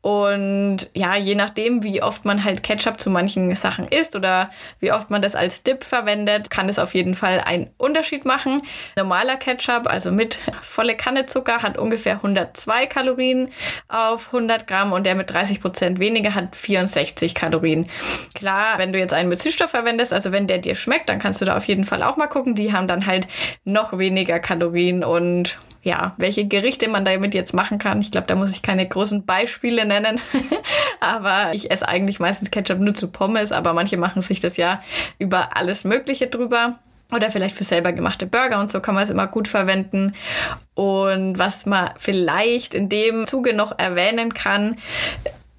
Und 0.00 0.90
ja, 0.94 1.16
je 1.16 1.34
nachdem, 1.34 1.82
wie 1.82 2.02
oft 2.02 2.24
man 2.24 2.44
halt 2.44 2.62
Ketchup 2.62 3.00
zu 3.00 3.08
manchen 3.08 3.54
Sachen 3.54 3.88
isst 3.88 4.14
oder 4.14 4.50
wie 4.78 4.92
oft 4.92 5.10
man 5.10 5.22
das 5.22 5.34
als 5.34 5.62
Dip 5.62 5.82
verwendet, 5.82 6.50
kann 6.50 6.68
es 6.68 6.78
auf 6.78 6.94
jeden 6.94 7.14
Fall 7.14 7.40
einen 7.40 7.70
Unterschied 7.78 8.24
machen. 8.26 8.60
Normaler 8.96 9.36
Ketchup, 9.36 9.86
also 9.86 10.12
mit 10.12 10.38
volle 10.62 10.94
Kanne 10.94 11.26
Zucker, 11.26 11.62
hat 11.62 11.78
ungefähr 11.78 12.16
102 12.16 12.86
Kalorien 12.86 13.50
auf 13.88 14.26
100 14.26 14.66
Gramm 14.66 14.92
und 14.92 15.06
der 15.06 15.14
mit 15.14 15.30
30 15.30 15.60
Prozent 15.60 15.98
weniger 15.98 16.34
hat 16.34 16.54
64 16.54 17.34
Kalorien. 17.34 17.88
Klar, 18.34 18.78
wenn 18.78 18.92
du 18.92 18.98
jetzt 18.98 19.14
einen 19.14 19.30
mit 19.30 19.40
Süßstoff 19.40 19.70
verwendest, 19.70 20.12
also 20.12 20.30
wenn 20.30 20.46
der 20.46 20.58
dir 20.58 20.74
schmeckt, 20.74 21.08
dann 21.08 21.18
kannst 21.18 21.40
du 21.40 21.46
da 21.46 21.56
auf 21.56 21.64
jeden 21.64 21.84
Fall 21.84 22.02
auch 22.02 22.16
mal 22.16 22.26
gucken. 22.26 22.54
Die 22.54 22.72
haben 22.72 22.86
dann 22.86 22.98
dann 22.98 23.06
halt 23.06 23.28
noch 23.64 23.98
weniger 23.98 24.40
Kalorien 24.40 25.04
und 25.04 25.58
ja, 25.82 26.14
welche 26.16 26.46
Gerichte 26.46 26.88
man 26.88 27.04
damit 27.04 27.34
jetzt 27.34 27.54
machen 27.54 27.78
kann. 27.78 28.00
Ich 28.00 28.10
glaube, 28.10 28.26
da 28.26 28.34
muss 28.34 28.50
ich 28.50 28.62
keine 28.62 28.86
großen 28.86 29.24
Beispiele 29.24 29.84
nennen. 29.84 30.20
aber 31.00 31.54
ich 31.54 31.70
esse 31.70 31.88
eigentlich 31.88 32.20
meistens 32.20 32.50
Ketchup 32.50 32.80
nur 32.80 32.94
zu 32.94 33.08
Pommes, 33.08 33.52
aber 33.52 33.72
manche 33.72 33.96
machen 33.96 34.22
sich 34.22 34.40
das 34.40 34.56
ja 34.56 34.82
über 35.18 35.56
alles 35.56 35.84
Mögliche 35.84 36.26
drüber. 36.26 36.78
Oder 37.10 37.30
vielleicht 37.30 37.56
für 37.56 37.64
selber 37.64 37.92
gemachte 37.92 38.26
Burger 38.26 38.60
und 38.60 38.70
so 38.70 38.80
kann 38.80 38.94
man 38.94 39.04
es 39.04 39.08
immer 39.08 39.28
gut 39.28 39.48
verwenden. 39.48 40.12
Und 40.74 41.38
was 41.38 41.64
man 41.64 41.90
vielleicht 41.96 42.74
in 42.74 42.90
dem 42.90 43.26
Zuge 43.26 43.54
noch 43.54 43.78
erwähnen 43.78 44.34
kann, 44.34 44.76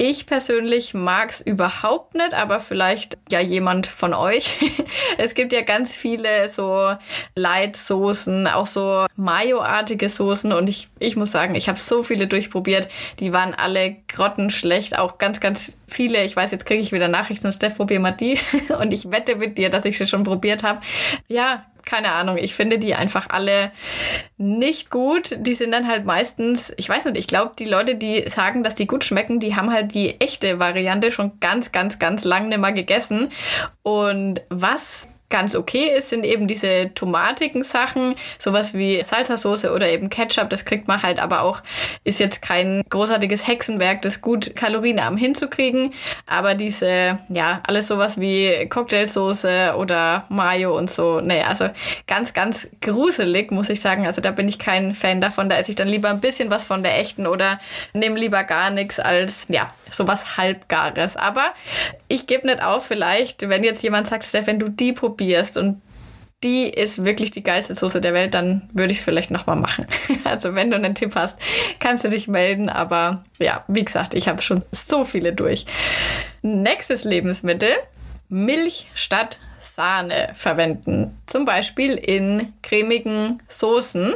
ich 0.01 0.25
persönlich 0.25 0.93
mag 0.93 1.29
es 1.29 1.41
überhaupt 1.41 2.15
nicht, 2.15 2.33
aber 2.33 2.61
vielleicht 2.61 3.17
ja 3.29 3.41
jemand 3.41 3.85
von 3.85 4.13
euch. 4.13 4.55
es 5.17 5.33
gibt 5.33 5.51
ja 5.51 5.59
ganz 5.61 5.93
viele 5.97 6.47
so 6.47 6.95
Light-Soßen, 7.35 8.47
auch 8.47 8.65
so 8.65 9.05
Mayo-artige 9.17 10.07
Soßen 10.07 10.53
und 10.53 10.69
ich, 10.69 10.87
ich 10.99 11.17
muss 11.17 11.31
sagen, 11.31 11.53
ich 11.53 11.67
habe 11.67 11.77
so 11.77 12.01
viele 12.01 12.27
durchprobiert. 12.27 12.87
Die 13.19 13.33
waren 13.33 13.53
alle 13.53 13.97
grottenschlecht, 14.07 14.97
auch 14.97 15.17
ganz, 15.17 15.41
ganz 15.41 15.73
viele. 15.85 16.23
Ich 16.23 16.33
weiß, 16.33 16.51
jetzt 16.51 16.65
kriege 16.65 16.81
ich 16.81 16.93
wieder 16.93 17.09
Nachrichten, 17.09 17.51
Steph, 17.51 17.75
probier 17.75 17.99
mal 17.99 18.11
die. 18.11 18.39
und 18.79 18.93
ich 18.93 19.11
wette 19.11 19.35
mit 19.35 19.57
dir, 19.57 19.69
dass 19.69 19.83
ich 19.83 19.97
sie 19.97 20.07
schon 20.07 20.23
probiert 20.23 20.63
habe. 20.63 20.79
Ja, 21.27 21.65
keine 21.89 22.11
Ahnung, 22.11 22.37
ich 22.37 22.53
finde 22.53 22.77
die 22.77 22.93
einfach 22.93 23.29
alle 23.29 23.71
nicht 24.37 24.91
gut. 24.91 25.35
Die 25.39 25.55
sind 25.55 25.71
dann 25.71 25.87
halt 25.87 26.05
meistens, 26.05 26.71
ich 26.77 26.87
weiß 26.87 27.05
nicht, 27.05 27.17
ich 27.17 27.25
glaube, 27.25 27.53
die 27.57 27.65
Leute, 27.65 27.95
die 27.95 28.29
sagen, 28.29 28.61
dass 28.61 28.75
die 28.75 28.85
gut 28.85 29.03
schmecken, 29.03 29.39
die 29.39 29.55
haben 29.55 29.73
halt 29.73 29.95
die 29.95 30.21
echte 30.21 30.59
Variante 30.59 31.11
schon 31.11 31.39
ganz, 31.39 31.71
ganz, 31.71 31.97
ganz 31.97 32.25
lang 32.25 32.47
nicht 32.49 32.59
mehr 32.59 32.73
gegessen. 32.73 33.29
Und 33.81 34.43
was 34.49 35.07
ganz 35.29 35.55
okay 35.55 35.95
ist, 35.95 36.09
sind 36.09 36.25
eben 36.25 36.47
diese 36.47 36.91
tomatigen 36.95 37.63
Sachen, 37.63 38.15
sowas 38.37 38.73
wie 38.73 39.01
Salsa-Soße 39.03 39.71
oder 39.73 39.87
eben 39.89 40.09
Ketchup, 40.09 40.49
das 40.49 40.65
kriegt 40.65 40.87
man 40.87 41.01
halt 41.01 41.19
aber 41.19 41.43
auch, 41.43 41.61
ist 42.03 42.19
jetzt 42.19 42.41
kein 42.41 42.83
großartiges 42.89 43.47
Hexenwerk, 43.47 44.01
das 44.01 44.21
gut 44.21 44.55
kalorienarm 44.55 45.17
hinzukriegen, 45.17 45.93
aber 46.25 46.55
diese, 46.55 47.19
ja, 47.29 47.61
alles 47.67 47.87
sowas 47.87 48.19
wie 48.19 48.67
Cocktailsoße 48.69 49.75
oder 49.77 50.25
Mayo 50.29 50.75
und 50.77 50.89
so, 50.89 51.21
naja, 51.21 51.45
also 51.47 51.69
ganz, 52.07 52.33
ganz 52.33 52.67
gruselig, 52.81 53.51
muss 53.51 53.69
ich 53.69 53.81
sagen, 53.81 54.07
also 54.07 54.21
da 54.21 54.31
bin 54.31 54.47
ich 54.47 54.57
kein 54.57 54.93
Fan 54.93 55.21
davon, 55.21 55.47
da 55.47 55.57
esse 55.57 55.69
ich 55.71 55.75
dann 55.75 55.87
lieber 55.87 56.09
ein 56.09 56.21
bisschen 56.21 56.49
was 56.49 56.65
von 56.65 56.81
der 56.81 56.97
echten 56.99 57.27
oder 57.27 57.59
nehme 57.93 58.19
lieber 58.19 58.43
gar 58.43 58.71
nichts 58.71 58.99
als, 58.99 59.45
ja, 59.49 59.71
sowas 59.91 60.37
halbgares, 60.37 61.15
aber 61.15 61.53
ich 62.07 62.27
gebe 62.27 62.47
nicht 62.47 62.63
auf, 62.63 62.85
vielleicht, 62.85 63.47
wenn 63.49 63.63
jetzt 63.63 63.83
jemand 63.83 64.07
sagt, 64.07 64.23
Steph, 64.23 64.47
wenn 64.47 64.59
du 64.59 64.69
die 64.69 64.93
probierst, 64.93 65.57
und 65.57 65.81
die 66.43 66.69
ist 66.69 67.03
wirklich 67.03 67.31
die 67.31 67.43
geilste 67.43 67.75
Soße 67.75 67.99
der 67.99 68.13
Welt, 68.13 68.33
dann 68.33 68.69
würde 68.73 68.93
ich 68.93 68.99
es 68.99 69.03
vielleicht 69.03 69.31
nochmal 69.31 69.57
machen. 69.57 69.85
Also 70.23 70.53
wenn 70.53 70.69
du 70.69 70.75
einen 70.77 70.95
Tipp 70.95 71.15
hast, 71.15 71.39
kannst 71.79 72.03
du 72.03 72.09
dich 72.09 72.27
melden. 72.27 72.69
Aber 72.69 73.23
ja, 73.39 73.63
wie 73.67 73.83
gesagt, 73.83 74.13
ich 74.13 74.27
habe 74.27 74.41
schon 74.41 74.63
so 74.71 75.05
viele 75.05 75.33
durch. 75.33 75.65
Nächstes 76.41 77.03
Lebensmittel, 77.03 77.71
Milch 78.29 78.87
statt 78.93 79.39
Sahne 79.59 80.29
verwenden. 80.35 81.17
Zum 81.25 81.45
Beispiel 81.45 81.95
in 81.95 82.53
cremigen 82.61 83.41
Soßen. 83.47 84.13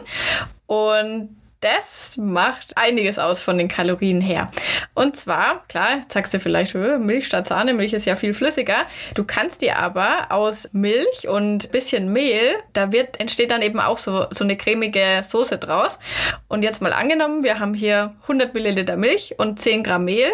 Und 0.67 1.35
das 1.63 2.17
macht 2.17 2.77
einiges 2.77 3.19
aus 3.19 3.41
von 3.41 3.57
den 3.57 3.67
Kalorien 3.67 4.21
her. 4.21 4.49
Und 4.93 5.15
zwar, 5.15 5.65
klar, 5.67 6.01
sagst 6.07 6.33
du 6.33 6.39
vielleicht, 6.39 6.75
Milch 6.75 7.25
statt 7.25 7.47
Sahne, 7.47 7.73
Milch 7.73 7.93
ist 7.93 8.05
ja 8.05 8.15
viel 8.15 8.33
flüssiger. 8.33 8.85
Du 9.13 9.23
kannst 9.23 9.61
dir 9.61 9.79
aber 9.79 10.27
aus 10.29 10.69
Milch 10.73 11.27
und 11.27 11.71
bisschen 11.71 12.11
Mehl, 12.11 12.55
da 12.73 12.91
wird, 12.91 13.19
entsteht 13.19 13.51
dann 13.51 13.61
eben 13.61 13.79
auch 13.79 13.97
so, 13.97 14.25
so 14.31 14.43
eine 14.43 14.57
cremige 14.57 15.21
Soße 15.23 15.57
draus. 15.57 15.99
Und 16.47 16.63
jetzt 16.63 16.81
mal 16.81 16.93
angenommen, 16.93 17.43
wir 17.43 17.59
haben 17.59 17.73
hier 17.73 18.13
100 18.23 18.53
Milliliter 18.53 18.97
Milch 18.97 19.35
und 19.37 19.59
10 19.59 19.83
Gramm 19.83 20.05
Mehl 20.05 20.31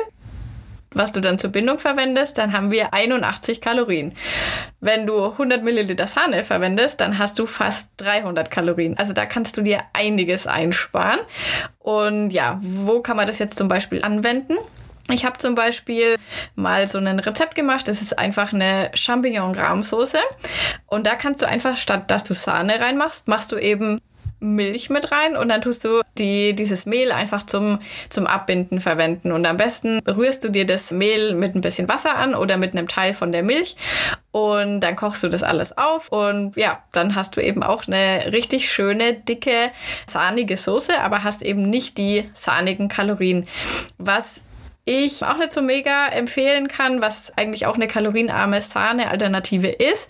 was 0.92 1.12
du 1.12 1.22
dann 1.22 1.38
zur 1.40 1.52
Bindung 1.52 1.80
verwendest, 1.80 2.38
dann 2.38 2.54
haben 2.54 2.72
wir 2.72 2.94
81 2.94 3.62
Kalorien. 3.62 4.14
Wenn 4.80 5.06
du 5.06 5.24
100 5.24 5.64
Milliliter 5.64 6.08
Sahne 6.08 6.44
verwendest, 6.44 7.02
dann 7.02 7.20
hast 7.20 7.38
du 7.40 7.46
fast 7.46 7.90
300 7.98 8.50
Kalorien. 8.50 8.98
Also 8.98 9.14
da 9.14 9.26
kannst 9.26 9.58
du 9.58 9.62
dir 9.62 9.82
einiges 9.94 10.48
einsparen. 10.48 11.20
Und 11.78 12.32
ja, 12.32 12.58
wo 12.62 13.02
kann 13.02 13.18
man 13.18 13.28
das 13.28 13.40
jetzt 13.40 13.58
zum 13.58 13.68
Beispiel 13.68 14.04
anwenden? 14.04 14.58
Ich 15.12 15.26
habe 15.26 15.40
zum 15.40 15.56
Beispiel 15.56 16.18
mal 16.56 16.88
so 16.88 17.00
ein 17.00 17.20
Rezept 17.20 17.56
gemacht. 17.56 17.88
Das 17.88 18.02
ist 18.02 18.18
einfach 18.18 18.54
eine 18.54 18.92
Champignon-Rahmsoße. 18.94 20.20
Und 20.86 21.08
da 21.08 21.16
kannst 21.16 21.42
du 21.42 21.48
einfach, 21.48 21.78
statt 21.78 22.12
dass 22.12 22.24
du 22.24 22.34
Sahne 22.34 22.80
reinmachst, 22.80 23.28
machst 23.28 23.52
du 23.52 23.58
eben 23.58 24.00
Milch 24.40 24.90
mit 24.90 25.12
rein 25.12 25.36
und 25.36 25.50
dann 25.50 25.62
tust 25.62 25.86
du 25.86 26.02
die, 26.18 26.54
dieses 26.54 26.86
Mehl 26.86 27.12
einfach 27.12 27.44
zum, 27.44 27.80
zum 28.10 28.28
Abbinden 28.28 28.80
verwenden. 28.80 29.32
Und 29.32 29.46
am 29.46 29.58
besten 29.58 30.00
rührst 30.08 30.44
du 30.44 30.50
dir 30.50 30.66
das 30.66 30.92
Mehl 30.92 31.34
mit 31.36 31.56
ein 31.56 31.62
bisschen 31.62 31.90
Wasser 31.90 32.16
an 32.16 32.36
oder 32.36 32.58
mit 32.58 32.74
einem 32.74 32.88
Teil 32.88 33.14
von 33.14 33.32
der 33.32 33.44
Milch 33.44 33.76
und 34.32 34.82
dann 34.82 34.96
kochst 34.96 35.24
du 35.24 35.30
das 35.30 35.44
alles 35.44 35.78
auf 35.78 36.10
und 36.10 36.56
ja, 36.56 36.84
dann 36.92 37.16
hast 37.16 37.36
du 37.36 37.42
eben 37.42 37.64
auch 37.64 37.88
eine 37.88 38.32
richtig 38.32 38.72
schöne, 38.72 39.14
dicke, 39.14 39.72
sahnige 40.08 40.58
Soße, 40.58 41.00
aber 41.00 41.24
hast 41.24 41.42
eben 41.42 41.70
nicht 41.70 41.98
die 41.98 42.30
sahnigen 42.34 42.90
Kalorien. 42.90 43.48
Was 43.98 44.42
ich 44.90 45.24
auch 45.24 45.38
nicht 45.38 45.54
so 45.54 45.62
mega 45.62 46.08
empfehlen 46.08 46.68
kann, 46.68 47.00
was 47.00 47.32
eigentlich 47.38 47.68
auch 47.68 47.76
eine 47.76 47.86
kalorienarme 47.86 48.60
Sahne-Alternative 48.60 49.68
ist, 49.68 50.10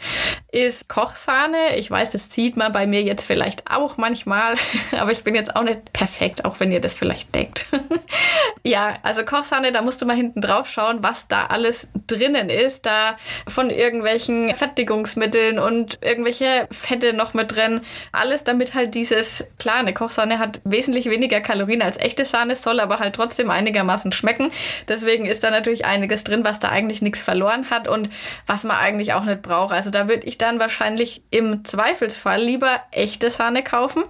ist 0.53 0.88
Kochsahne. 0.88 1.75
Ich 1.75 1.91
weiß, 1.91 2.12
das 2.12 2.33
sieht 2.33 2.55
man 2.55 2.71
bei 2.71 2.88
mir 2.88 3.03
jetzt 3.03 3.27
vielleicht 3.27 3.69
auch 3.69 3.98
manchmal, 3.98 4.55
aber 4.98 5.12
ich 5.12 5.24
bin 5.24 5.36
jetzt 5.36 5.53
auch 5.53 5.63
nicht 5.63 5.91
perfekt, 5.91 6.45
auch 6.45 6.62
wenn 6.62 6.71
ihr 6.71 6.79
das 6.79 6.95
vielleicht 6.95 7.36
denkt. 7.36 7.67
ja, 8.63 8.93
also 9.03 9.25
Kochsahne, 9.25 9.74
da 9.74 9.81
musst 9.81 10.01
du 10.01 10.05
mal 10.05 10.15
hinten 10.15 10.39
drauf 10.39 10.69
schauen, 10.69 11.03
was 11.03 11.27
da 11.27 11.48
alles 11.48 11.89
drinnen 12.07 12.50
ist. 12.50 12.86
Da 12.86 13.17
von 13.50 13.69
irgendwelchen 13.69 14.55
Fertigungsmitteln 14.55 15.59
und 15.59 16.00
irgendwelche 16.01 16.69
Fette 16.71 17.12
noch 17.12 17.33
mit 17.33 17.53
drin. 17.53 17.81
Alles 18.13 18.45
damit 18.45 18.75
halt 18.75 18.95
dieses, 18.95 19.45
klar, 19.57 19.75
eine 19.75 19.93
Kochsahne 19.93 20.39
hat 20.39 20.62
wesentlich 20.63 21.09
weniger 21.09 21.41
Kalorien 21.41 21.81
als 21.81 21.98
echte 21.98 22.24
Sahne, 22.24 22.55
soll 22.55 22.79
aber 22.79 23.00
halt 23.00 23.13
trotzdem 23.13 23.50
einigermaßen 23.50 24.13
schmecken. 24.13 24.53
Deswegen 24.88 25.25
ist 25.25 25.43
da 25.43 25.51
natürlich 25.51 25.85
einiges 25.85 26.23
drin, 26.23 26.45
was 26.45 26.59
da 26.59 26.69
eigentlich 26.69 27.01
nichts 27.01 27.21
verloren 27.21 27.69
hat 27.69 27.88
und 27.88 28.09
was 28.47 28.63
man 28.63 28.77
eigentlich 28.77 29.13
auch 29.13 29.25
nicht 29.25 29.41
braucht. 29.41 29.73
Also 29.73 29.89
da 29.89 30.07
würde 30.07 30.27
ich 30.27 30.38
dann 30.38 30.59
wahrscheinlich 30.59 31.21
im 31.29 31.65
Zweifelsfall 31.65 32.41
lieber 32.41 32.81
echte 32.91 33.29
Sahne 33.29 33.63
kaufen. 33.63 34.03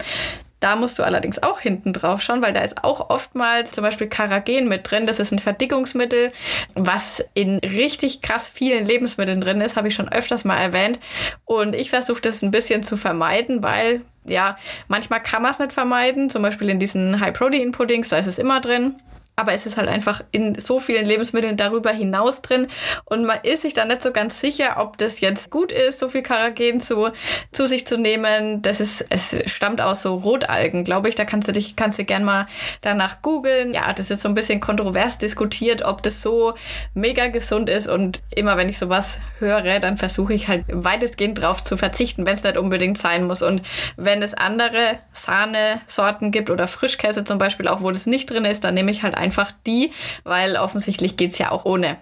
Da 0.59 0.75
musst 0.75 0.99
du 0.99 1.03
allerdings 1.03 1.41
auch 1.41 1.59
hinten 1.59 1.93
drauf 1.93 2.21
schauen, 2.21 2.41
weil 2.41 2.51
da 2.51 2.61
ist 2.61 2.83
auch 2.83 3.09
oftmals 3.09 3.71
zum 3.71 3.83
Beispiel 3.83 4.07
Karagen 4.07 4.67
mit 4.67 4.89
drin. 4.89 5.05
Das 5.05 5.19
ist 5.19 5.31
ein 5.31 5.39
Verdickungsmittel, 5.39 6.31
was 6.75 7.23
in 7.33 7.59
richtig 7.59 8.21
krass 8.21 8.49
vielen 8.49 8.85
Lebensmitteln 8.85 9.39
drin 9.39 9.61
ist, 9.61 9.77
habe 9.77 9.87
ich 9.87 9.95
schon 9.95 10.11
öfters 10.11 10.43
mal 10.43 10.57
erwähnt. 10.57 10.99
Und 11.45 11.75
ich 11.75 11.89
versuche 11.89 12.21
das 12.21 12.41
ein 12.41 12.51
bisschen 12.51 12.83
zu 12.83 12.97
vermeiden, 12.97 13.63
weil 13.63 14.01
ja, 14.25 14.57
manchmal 14.89 15.23
kann 15.23 15.41
man 15.41 15.51
es 15.51 15.59
nicht 15.59 15.71
vermeiden. 15.71 16.29
Zum 16.29 16.41
Beispiel 16.41 16.69
in 16.69 16.79
diesen 16.79 17.21
High-Protein-Puddings, 17.21 18.09
da 18.09 18.17
ist 18.17 18.27
es 18.27 18.37
immer 18.37 18.59
drin 18.59 18.95
aber 19.39 19.53
es 19.53 19.65
ist 19.65 19.77
halt 19.77 19.88
einfach 19.88 20.22
in 20.31 20.60
so 20.60 20.81
vielen 20.81 21.05
Lebensmitteln 21.05 21.55
darüber 21.55 21.91
hinaus 21.91 22.41
drin 22.41 22.67
und 23.05 23.25
man 23.25 23.39
ist 23.43 23.62
sich 23.62 23.74
dann 23.74 23.88
nicht 23.88 24.01
so 24.01 24.12
ganz 24.12 24.41
sicher, 24.41 24.75
ob 24.79 24.98
das 24.98 25.22
jetzt 25.22 25.50
gut 25.50 25.72
ist, 25.72 26.00
so 26.00 26.10
viel 26.10 26.24
Karagen 26.24 26.81
zu, 26.81 27.10
zu 27.53 27.65
sich 27.65 27.88
zu 27.88 27.98
nehmen. 27.98 28.62
Das 28.62 28.81
ist, 28.81 29.05
es 29.10 29.38
stammt 29.46 29.79
aus 29.79 30.01
so 30.01 30.15
Rotalgen, 30.15 30.84
glaube 30.84 31.08
ich. 31.08 31.15
Da 31.15 31.24
kannst 31.24 31.48
du 31.48 31.53
dich, 31.53 31.77
kannst 31.77 31.98
du 32.00 32.03
gern 32.03 32.25
mal 32.25 32.48
danach 32.81 33.22
googeln. 33.22 33.74
Ja, 33.74 33.93
das 33.93 34.12
ist 34.12 34.22
so 34.22 34.27
ein 34.27 34.36
bisschen 34.36 34.60
kontrovers 34.60 35.17
diskutiert, 35.17 35.84
ob 35.84 36.03
das 36.03 36.22
so 36.22 36.53
mega 36.93 37.27
gesund 37.27 37.69
ist 37.69 37.88
und 37.88 38.19
immer 38.36 38.58
wenn 38.58 38.67
ich 38.67 38.77
sowas 38.77 39.22
höre, 39.39 39.79
dann 39.79 39.96
versuche 39.96 40.34
ich 40.34 40.50
halt 40.50 40.65
weitestgehend 40.67 41.41
drauf 41.41 41.63
zu 41.63 41.77
verzichten, 41.77 42.25
wenn 42.25 42.34
es 42.34 42.43
nicht 42.43 42.58
unbedingt 42.58 42.98
sein 42.98 43.25
muss. 43.25 43.41
Und 43.41 43.62
wenn 43.96 44.22
es 44.22 44.34
andere 44.34 45.00
Sahnesorten 45.13 46.31
gibt 46.31 46.50
oder 46.50 46.67
Frischkäse 46.67 47.24
zum 47.24 47.38
Beispiel 47.38 47.69
auch, 47.69 47.81
wo 47.81 47.89
das 47.89 48.05
nicht 48.05 48.29
drin 48.29 48.43
ist, 48.43 48.65
dann 48.65 48.74
nehme 48.74 48.91
ich 48.91 49.03
halt 49.03 49.15
einfach 49.15 49.28
einfach 49.29 49.51
die, 49.67 49.91
weil 50.24 50.57
offensichtlich 50.57 51.15
geht 51.15 51.33
es 51.33 51.38
ja 51.38 51.51
auch 51.51 51.65
ohne. 51.65 51.98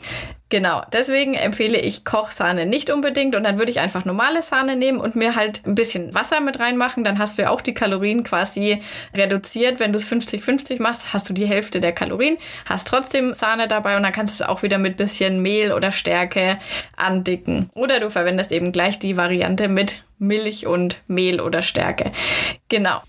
Genau, 0.50 0.81
deswegen 0.93 1.34
empfehle 1.34 1.77
ich 1.77 2.05
Kochsahne 2.05 2.65
nicht 2.65 2.89
unbedingt 2.89 3.36
und 3.36 3.43
dann 3.43 3.60
würde 3.60 3.69
ich 3.69 3.81
einfach 3.81 4.05
normale 4.05 4.41
Sahne 4.41 4.77
nehmen 4.77 5.01
und 5.01 5.17
mir 5.17 5.36
halt 5.36 5.62
ein 5.65 5.75
bisschen 5.75 6.13
Wasser 6.13 6.39
mit 6.39 6.62
reinmachen. 6.62 7.03
Dann 7.03 7.19
hast 7.19 7.38
du 7.38 7.41
ja 7.41 7.50
auch 7.50 7.60
die 7.60 7.74
Kalorien 7.74 8.24
quasi 8.24 8.81
reduziert. 9.13 9.81
Wenn 9.81 9.91
du 9.91 10.00
es 10.00 10.10
50-50 10.10 10.81
machst, 10.81 11.12
hast 11.12 11.27
du 11.27 11.34
die 11.34 11.46
Hälfte 11.46 11.81
der 11.81 11.91
Kalorien, 11.91 12.38
hast 12.63 12.88
trotzdem 12.88 13.34
Sahne 13.34 13.67
dabei 13.67 13.98
und 13.98 14.03
dann 14.03 14.13
kannst 14.13 14.39
du 14.39 14.43
es 14.46 14.50
auch 14.50 14.63
wieder 14.63 14.77
mit 14.77 14.96
bisschen 14.96 15.41
Mehl 15.41 15.74
oder 15.74 15.91
Stärke 15.91 16.57
andicken. 16.96 17.69
Oder 17.74 18.00
du 18.00 18.10
verwendest 18.10 18.53
eben 18.53 18.72
gleich 18.72 19.00
die 19.00 19.17
Variante 19.17 19.67
mit 19.67 20.01
Milch 20.17 20.65
und 20.65 21.01
Mehl 21.07 21.41
oder 21.41 21.62
Stärke. 21.62 22.13
Genau. 22.69 23.01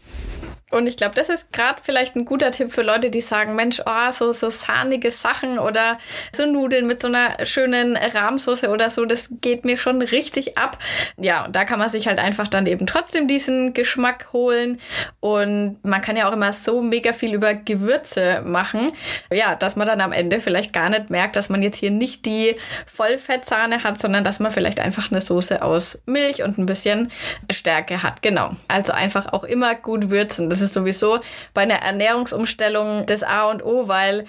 Und 0.71 0.87
ich 0.87 0.99
glaube, 0.99 1.15
das 1.15 1.31
ist 1.31 1.51
gerade 1.53 1.81
vielleicht 1.83 2.15
ein 2.15 2.27
guter 2.27 2.51
Tipp 2.51 2.73
für 2.73 2.83
Leute, 2.83 3.11
die 3.11 3.23
sagen, 3.23 3.55
Mensch, 3.55 3.81
oh, 3.87 4.13
so, 4.13 4.33
so 4.33 4.51
sahnige 4.51 5.11
Sachen 5.11 5.59
oder 5.59 5.99
so 6.31 6.45
Nudeln 6.45 6.87
mit 6.87 7.01
so 7.01 7.09
einer 7.09 7.47
schönen 7.47 7.97
Rahmsoße 7.97 8.69
oder 8.69 8.91
so, 8.91 9.07
das 9.07 9.31
geht 9.41 9.65
mir 9.65 9.79
schon 9.79 10.03
richtig 10.03 10.59
ab. 10.59 10.79
Ja, 11.17 11.47
und 11.47 11.57
da 11.57 11.65
kann 11.65 11.79
man 11.79 11.89
sich 11.89 12.07
halt 12.07 12.19
einfach 12.19 12.49
dann 12.49 12.67
eben 12.67 12.87
trotzdem 12.87 13.29
diesen 13.29 13.73
Geschmack 13.73 14.29
holen. 14.35 14.79
Und 15.21 15.79
man 15.85 16.03
kann 16.03 16.17
ja 16.17 16.29
auch 16.29 16.35
immer 16.35 16.53
so 16.53 16.83
mega 16.83 17.15
viel 17.15 17.33
über 17.33 17.55
Gewürze 17.55 18.43
machen. 18.45 18.93
Ja, 19.33 19.55
dass 19.55 19.75
man 19.75 19.87
dann 19.87 20.03
am 20.03 20.13
Ende 20.13 20.39
vielleicht 20.39 20.75
gar 20.75 20.91
nicht 20.91 21.09
merkt, 21.09 21.37
dass 21.37 21.49
man 21.49 21.63
jetzt 21.63 21.79
hier 21.79 21.91
nicht 21.91 22.27
die 22.27 22.57
Vollfettsahne 22.87 23.85
hat, 23.85 23.99
sondern 23.99 24.23
dass 24.23 24.39
man 24.39 24.53
vielleicht 24.53 24.81
einfach 24.81 25.11
eine 25.11 25.23
Soße 25.23 25.63
aus 25.63 25.99
Milch 26.05 26.43
und 26.43 26.59
ein 26.59 26.67
bisschen 26.67 27.11
Stärke 27.51 28.03
hat. 28.03 28.21
Genau. 28.21 28.51
Also 28.69 28.93
einfach 28.93 29.33
auch 29.33 29.45
immer 29.45 29.75
gut 29.75 30.11
würzen. 30.11 30.51
Das 30.51 30.58
das 30.59 30.71
ist 30.71 30.75
sowieso 30.75 31.21
bei 31.55 31.63
einer 31.63 31.83
Ernährungsumstellung 31.83 33.07
das 33.07 33.23
A 33.23 33.51
und 33.51 33.65
O, 33.65 33.89
weil 33.89 34.25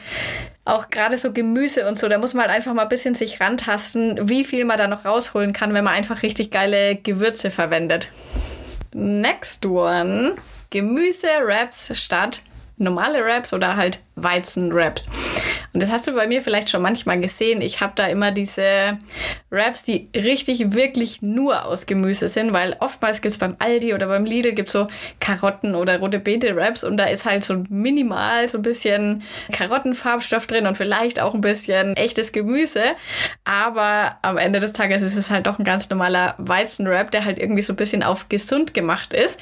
auch 0.66 0.90
gerade 0.90 1.18
so 1.18 1.32
Gemüse 1.32 1.88
und 1.88 1.98
so, 1.98 2.08
da 2.08 2.18
muss 2.18 2.34
man 2.34 2.46
halt 2.46 2.56
einfach 2.56 2.74
mal 2.74 2.84
ein 2.84 2.90
bisschen 2.90 3.16
sich 3.16 3.42
rantasten, 3.42 4.30
wie 4.30 4.44
viel 4.44 4.66
man 4.66 4.78
da 4.78 4.88
noch 4.88 5.06
rausholen 5.06 5.54
kann, 5.54 5.74
wenn 5.74 5.84
man 5.84 5.94
einfach 5.94 6.22
richtig 6.22 6.52
geile 6.52 6.96
Gewürze 6.96 7.50
verwendet. 7.50 8.10
Next 8.94 9.66
one. 9.66 10.36
Gemüse-Wraps 10.70 11.98
statt 11.98 12.44
normale 12.80 13.24
Wraps 13.24 13.54
oder 13.54 13.76
halt 13.76 14.00
Weizen-Wraps. 14.24 15.08
Und 15.72 15.84
das 15.84 15.92
hast 15.92 16.08
du 16.08 16.14
bei 16.14 16.28
mir 16.28 16.42
vielleicht 16.42 16.70
schon 16.70 16.82
manchmal 16.82 17.20
gesehen. 17.20 17.62
Ich 17.62 17.82
habe 17.82 17.94
da 17.96 18.08
immer 18.08 18.32
diese 18.32 18.98
Wraps, 19.52 19.84
die 19.84 20.10
richtig, 20.16 20.74
wirklich 20.74 21.22
nur 21.22 21.66
aus 21.66 21.86
Gemüse 21.86 22.28
sind, 22.28 22.54
weil 22.54 22.76
oftmals 22.80 23.22
gibt 23.22 23.34
es 23.34 23.38
beim 23.38 23.56
Aldi 23.60 23.94
oder 23.94 24.08
beim 24.08 24.26
Lidl 24.26 24.54
gibt 24.54 24.70
so 24.70 24.88
Karotten 25.20 25.76
oder 25.76 26.00
rote 26.00 26.20
Beete 26.20 26.56
Wraps 26.56 26.84
und 26.84 26.98
da 26.98 27.06
ist 27.06 27.26
halt 27.26 27.44
so 27.44 27.64
minimal 27.70 28.50
so 28.50 28.58
ein 28.58 28.64
bisschen 28.64 29.22
Karottenfarbstoff 29.52 30.48
drin 30.48 30.66
und 30.66 30.76
vielleicht 30.76 31.20
auch 31.20 31.36
ein 31.36 31.42
bisschen 31.42 31.96
echtes 31.96 32.32
Gemüse. 32.32 32.82
Aber 33.44 34.18
am 34.24 34.38
Ende 34.38 34.60
des 34.60 34.74
Tages 34.74 35.04
ist 35.04 35.18
es 35.18 35.30
halt 35.30 35.46
doch 35.46 35.60
ein 35.60 35.66
ganz 35.66 35.90
normaler 35.90 36.34
Weizenwrap, 36.40 37.12
der 37.12 37.26
halt 37.26 37.38
irgendwie 37.38 37.62
so 37.62 37.74
ein 37.74 37.78
bisschen 37.78 38.02
auf 38.02 38.28
gesund 38.28 38.74
gemacht 38.74 39.14
ist. 39.14 39.40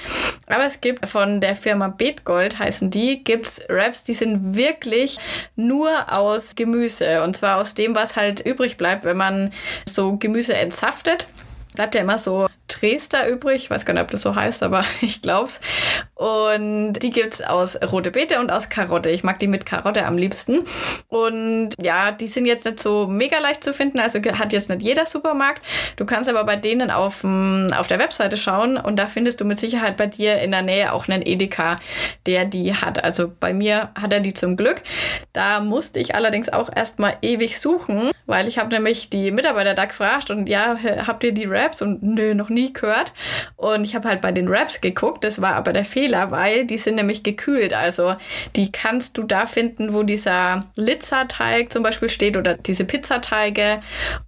Aber 0.48 0.66
es 0.66 0.82
gibt 0.82 1.08
von 1.08 1.40
der 1.40 1.56
Firma 1.56 1.88
Beetgold 1.88 2.60
heißen 2.60 2.90
die, 2.90 3.24
gibt's 3.24 3.62
Wraps, 3.70 4.04
die 4.04 4.13
sind 4.13 4.56
wirklich 4.56 4.66
nur 5.56 6.12
aus 6.12 6.56
Gemüse. 6.56 7.23
Und 7.23 7.36
zwar 7.36 7.62
aus 7.62 7.73
dem, 7.73 7.95
was 7.95 8.15
halt 8.15 8.39
übrig 8.39 8.77
bleibt, 8.77 9.03
wenn 9.03 9.17
man 9.17 9.51
so 9.86 10.17
Gemüse 10.17 10.56
entsaftet 10.56 11.27
bleibt 11.77 11.93
ja 11.93 12.01
immer 12.01 12.17
so 12.17 12.47
Dresder 12.67 13.30
übrig. 13.30 13.63
Ich 13.63 13.69
weiß 13.69 13.86
gar 13.86 13.93
nicht, 13.93 14.03
ob 14.03 14.12
das 14.12 14.23
so 14.23 14.36
heißt, 14.36 14.63
aber 14.63 14.84
ich 15.01 15.21
glaub's. 15.21 15.62
Und 16.17 16.93
die 16.93 17.12
gibt's 17.12 17.41
aus 17.41 17.77
rote 17.91 18.12
Beete 18.12 18.39
und 18.39 18.51
aus 18.51 18.69
Karotte. 18.69 19.10
Ich 19.10 19.23
mag 19.23 19.38
die 19.39 19.47
mit 19.47 19.65
Karotte 19.65 20.06
am 20.06 20.17
liebsten. 20.17 20.63
Und 21.10 21.69
ja, 21.80 22.12
die 22.12 22.27
sind 22.27 22.45
jetzt 22.47 22.65
nicht 22.65 22.82
so 22.82 23.08
mega 23.08 23.38
leicht 23.38 23.63
zu 23.63 23.73
finden. 23.73 23.99
Also 23.99 24.19
hat 24.19 24.51
jetzt 24.51 24.69
nicht 24.69 24.82
jeder 24.82 25.06
Supermarkt. 25.06 25.62
Du 25.95 26.06
kannst 26.06 26.30
aber 26.30 26.43
bei 26.43 26.56
denen 26.56 26.89
auf, 26.89 27.23
auf 27.23 27.88
der 27.88 27.99
Webseite 27.99 28.38
schauen 28.38 28.77
und 28.77 28.97
da 28.97 29.06
findest 29.06 29.41
du 29.41 29.45
mit 29.45 29.60
Sicherheit 29.60 29.95
bei 29.97 30.08
dir 30.08 30.39
in 30.41 30.51
der 30.51 30.63
Nähe 30.63 30.91
auch 30.91 31.08
einen 31.08 31.21
Edeka, 31.25 31.77
der 32.25 32.45
die 32.45 32.73
hat. 32.73 33.03
Also 33.03 33.32
bei 33.39 33.53
mir 33.53 33.89
hat 33.99 34.12
er 34.12 34.19
die 34.19 34.34
zum 34.34 34.58
Glück. 34.58 34.82
Da 35.34 35.60
musste 35.60 35.99
ich 35.99 36.15
allerdings 36.15 36.49
auch 36.49 36.69
erstmal 36.75 37.17
ewig 37.21 37.60
suchen, 37.60 38.12
weil 38.25 38.47
ich 38.47 38.58
habe 38.58 38.73
nämlich 38.73 39.10
die 39.10 39.32
Mitarbeiter 39.32 39.73
da 39.73 39.86
gefragt 39.86 40.32
und 40.32 40.49
ja, 40.49 40.77
habt 41.06 41.23
ihr 41.23 41.32
die 41.32 41.45
Raps? 41.45 41.82
Und 41.82 42.01
nö, 42.01 42.34
noch 42.34 42.49
nie 42.49 42.73
gehört. 42.73 43.13
Und 43.56 43.84
ich 43.84 43.95
habe 43.95 44.10
halt 44.10 44.21
bei 44.21 44.32
den 44.32 44.47
Raps 44.47 44.82
geguckt, 44.82 45.23
das 45.23 45.41
war 45.41 45.56
aber 45.56 45.73
der 45.73 45.86
Fehler, 45.86 46.07
weil 46.12 46.65
die 46.65 46.78
sind 46.78 46.96
nämlich 46.96 47.24
gekühlt. 47.24 47.74
Also 47.74 48.15
die 48.56 48.72
kannst 48.72 49.17
du 49.17 49.24
da 49.24 49.46
finden, 49.46 49.93
wo 49.93 50.04
dieser 50.04 50.65
Litzerteig 50.76 51.72
zum 51.72 51.84
Beispiel 51.84 52.10
steht 52.10 52.38
oder 52.38 52.56
diese 52.56 52.86
Pizzateige. 52.86 53.80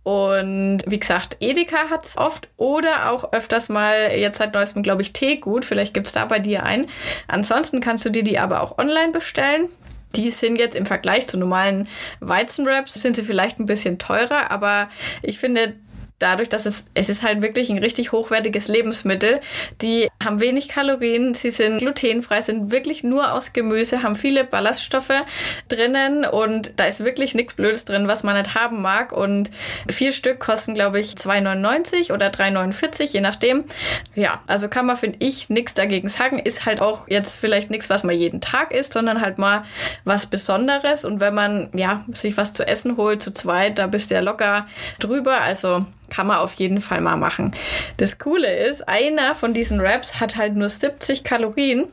Und 0.04 0.80
wie 0.86 1.00
gesagt, 1.00 1.38
Edeka 1.40 1.90
hat 1.90 2.06
es 2.06 2.18
oft 2.18 2.50
oder 2.58 3.12
auch 3.12 3.34
öfters 3.34 3.70
mal, 3.70 4.12
jetzt 4.16 4.38
seit 4.38 4.54
neuestem 4.54 4.84
glaube 4.84 5.02
ich 5.02 5.14
Teegut, 5.14 5.66
vielleicht 5.66 5.94
gibt 5.94 6.08
es 6.08 6.14
da 6.14 6.26
bei 6.26 6.40
dir 6.40 6.64
ein. 6.64 6.88
Ansonsten 7.28 7.80
kannst 7.80 8.06
du 8.06 8.10
dir 8.10 8.24
die 8.24 8.40
aber 8.40 8.62
auch 8.62 8.78
online 8.78 9.12
bestellen. 9.12 9.70
Die 10.16 10.32
sind 10.32 10.58
jetzt 10.58 10.76
im 10.76 10.88
Vergleich 10.88 11.28
zu 11.28 11.38
normalen 11.38 11.88
Weizenwraps, 12.20 12.96
sind 12.96 13.16
sie 13.16 13.24
vielleicht 13.24 13.60
ein 13.60 13.68
bisschen 13.68 14.00
teurer, 14.00 14.50
aber 14.50 14.90
ich 15.22 15.38
finde, 15.38 15.76
dadurch, 16.20 16.50
dass 16.50 16.66
es, 16.66 16.86
es 16.94 17.10
ist 17.10 17.24
halt 17.24 17.42
wirklich 17.42 17.70
ein 17.70 17.78
richtig 17.78 18.12
hochwertiges 18.12 18.68
Lebensmittel. 18.68 19.40
Die 19.82 20.10
haben 20.24 20.40
wenig 20.40 20.68
Kalorien, 20.68 21.34
sie 21.34 21.50
sind 21.50 21.80
glutenfrei, 21.80 22.42
sind 22.42 22.72
wirklich 22.72 23.04
nur 23.04 23.34
aus 23.34 23.54
Gemüse, 23.54 24.04
haben 24.04 24.16
viele 24.16 24.44
Ballaststoffe 24.44 25.24
drinnen 25.70 26.26
und 26.26 26.74
da 26.76 26.86
ist 26.86 27.04
wirklich 27.04 27.36
nichts 27.36 27.54
Blödes 27.54 27.86
drin, 27.86 28.08
was 28.08 28.24
man 28.24 28.38
nicht 28.38 28.54
haben 28.56 28.82
mag. 28.82 29.12
Und 29.12 29.50
vier 29.90 30.12
Stück 30.12 30.40
kosten, 30.40 30.74
glaube 30.74 31.00
ich, 31.00 31.14
2,99 31.14 32.14
oder 32.14 32.28
3,49, 32.28 33.14
je 33.14 33.22
nachdem. 33.22 33.64
Ja, 34.16 34.42
also 34.48 34.68
kann 34.68 34.86
man, 34.86 34.98
finde 34.98 35.20
ich, 35.22 35.50
nichts 35.50 35.74
dagegen 35.74 36.10
sagen. 36.10 36.40
Ist 36.40 36.66
halt 36.66 36.82
auch 36.82 37.08
jetzt 37.08 37.40
vielleicht 37.40 37.70
nichts, 37.70 37.90
was 37.90 38.04
man 38.04 38.16
jeden 38.16 38.42
Tag 38.42 38.74
isst, 38.74 38.94
sondern 38.94 39.22
halt 39.22 39.38
mal 39.38 39.64
was 40.04 40.26
Besonderes. 40.26 41.06
Und 41.06 41.22
wenn 41.22 41.34
man, 41.34 41.70
ja, 41.74 42.04
sich 42.12 42.36
was 42.38 42.54
zu 42.54 42.68
essen 42.68 42.98
holt, 42.98 43.22
zu 43.22 43.34
zweit, 43.34 43.80
da 43.80 43.88
bist 43.88 44.12
du 44.12 44.16
ja 44.16 44.22
locker 44.22 44.66
drüber. 45.00 45.42
Also 45.42 45.86
kann 46.10 46.28
man 46.28 46.38
auf 46.38 46.54
jeden 46.56 46.82
Fall 46.82 47.02
mal 47.02 47.18
machen. 47.18 47.52
Das 47.98 48.20
Coole 48.20 48.54
ist, 48.68 48.88
einer 48.88 49.36
von 49.36 49.54
diesen 49.54 49.82
Wraps 49.82 50.20
hat 50.20 50.36
halt 50.36 50.56
nur 50.56 50.70
70 50.70 51.24
Kalorien. 51.24 51.88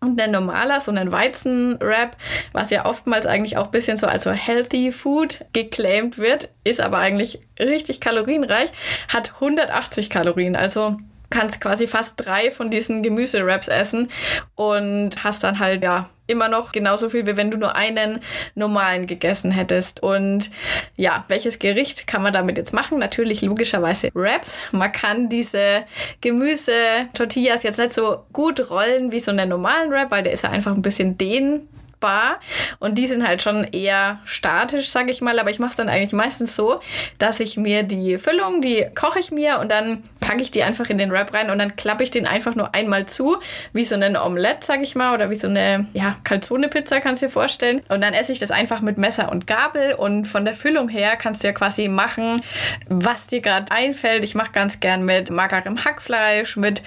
Und 0.00 0.20
ein 0.20 0.32
normaler, 0.32 0.80
so 0.80 0.90
ein 0.90 1.12
Weizenwrap, 1.12 2.16
was 2.52 2.70
ja 2.70 2.86
oftmals 2.86 3.24
eigentlich 3.24 3.56
auch 3.56 3.66
ein 3.66 3.70
bisschen 3.70 3.96
so 3.96 4.08
als 4.08 4.24
so 4.24 4.32
Healthy 4.32 4.90
Food 4.90 5.44
geclaimed 5.52 6.18
wird, 6.18 6.48
ist 6.64 6.80
aber 6.80 6.98
eigentlich 6.98 7.38
richtig 7.60 8.00
kalorienreich, 8.00 8.70
hat 9.12 9.34
180 9.34 10.10
Kalorien. 10.10 10.56
Also 10.56 10.96
kannst 11.32 11.60
quasi 11.60 11.86
fast 11.86 12.14
drei 12.16 12.50
von 12.50 12.70
diesen 12.70 13.02
Gemüsewraps 13.02 13.68
essen 13.68 14.10
und 14.54 15.24
hast 15.24 15.42
dann 15.42 15.58
halt 15.58 15.82
ja 15.82 16.08
immer 16.26 16.48
noch 16.48 16.72
genauso 16.72 17.08
viel, 17.08 17.26
wie 17.26 17.36
wenn 17.36 17.50
du 17.50 17.56
nur 17.56 17.74
einen 17.74 18.20
normalen 18.54 19.06
gegessen 19.06 19.50
hättest. 19.50 20.02
Und 20.02 20.50
ja, 20.96 21.24
welches 21.28 21.58
Gericht 21.58 22.06
kann 22.06 22.22
man 22.22 22.32
damit 22.32 22.58
jetzt 22.58 22.72
machen? 22.72 22.98
Natürlich 22.98 23.42
logischerweise 23.42 24.10
Wraps. 24.14 24.58
Man 24.72 24.92
kann 24.92 25.28
diese 25.28 25.84
Gemüse-Tortillas 26.20 27.62
jetzt 27.62 27.78
nicht 27.78 27.92
so 27.92 28.24
gut 28.32 28.70
rollen 28.70 29.12
wie 29.12 29.20
so 29.20 29.30
einen 29.30 29.48
normalen 29.48 29.90
Wrap, 29.90 30.10
weil 30.10 30.22
der 30.22 30.32
ist 30.32 30.44
ja 30.44 30.50
einfach 30.50 30.74
ein 30.74 30.82
bisschen 30.82 31.18
dehn 31.18 31.68
Bar 32.02 32.38
und 32.80 32.98
die 32.98 33.06
sind 33.06 33.26
halt 33.26 33.40
schon 33.40 33.64
eher 33.64 34.20
statisch, 34.26 34.90
sag 34.90 35.08
ich 35.08 35.22
mal, 35.22 35.38
aber 35.38 35.48
ich 35.48 35.58
mache 35.58 35.70
es 35.70 35.76
dann 35.76 35.88
eigentlich 35.88 36.12
meistens 36.12 36.54
so, 36.54 36.80
dass 37.16 37.40
ich 37.40 37.56
mir 37.56 37.82
die 37.84 38.18
Füllung, 38.18 38.60
die 38.60 38.86
koche 38.94 39.20
ich 39.20 39.30
mir 39.30 39.58
und 39.60 39.70
dann 39.70 40.02
packe 40.20 40.42
ich 40.42 40.50
die 40.50 40.62
einfach 40.62 40.88
in 40.90 40.98
den 40.98 41.10
Wrap 41.10 41.34
rein 41.34 41.50
und 41.50 41.58
dann 41.58 41.76
klappe 41.76 42.04
ich 42.04 42.10
den 42.10 42.26
einfach 42.26 42.54
nur 42.54 42.74
einmal 42.74 43.06
zu, 43.06 43.38
wie 43.72 43.84
so 43.84 43.96
ein 43.96 44.16
Omelette, 44.16 44.64
sag 44.64 44.82
ich 44.82 44.94
mal, 44.94 45.14
oder 45.14 45.30
wie 45.30 45.36
so 45.36 45.48
eine 45.48 45.86
ja, 45.92 46.16
Calzone-Pizza, 46.24 47.00
kannst 47.00 47.22
du 47.22 47.26
dir 47.26 47.32
vorstellen. 47.32 47.82
Und 47.88 48.00
dann 48.00 48.14
esse 48.14 48.32
ich 48.32 48.38
das 48.38 48.50
einfach 48.50 48.80
mit 48.80 48.98
Messer 48.98 49.30
und 49.30 49.46
Gabel 49.46 49.94
und 49.94 50.26
von 50.26 50.44
der 50.44 50.54
Füllung 50.54 50.88
her 50.88 51.16
kannst 51.16 51.42
du 51.42 51.48
ja 51.48 51.52
quasi 51.52 51.88
machen, 51.88 52.40
was 52.88 53.26
dir 53.26 53.40
gerade 53.40 53.72
einfällt. 53.72 54.24
Ich 54.24 54.34
mache 54.34 54.52
ganz 54.52 54.80
gern 54.80 55.04
mit 55.04 55.30
magerem 55.30 55.84
Hackfleisch, 55.84 56.56
mit 56.56 56.82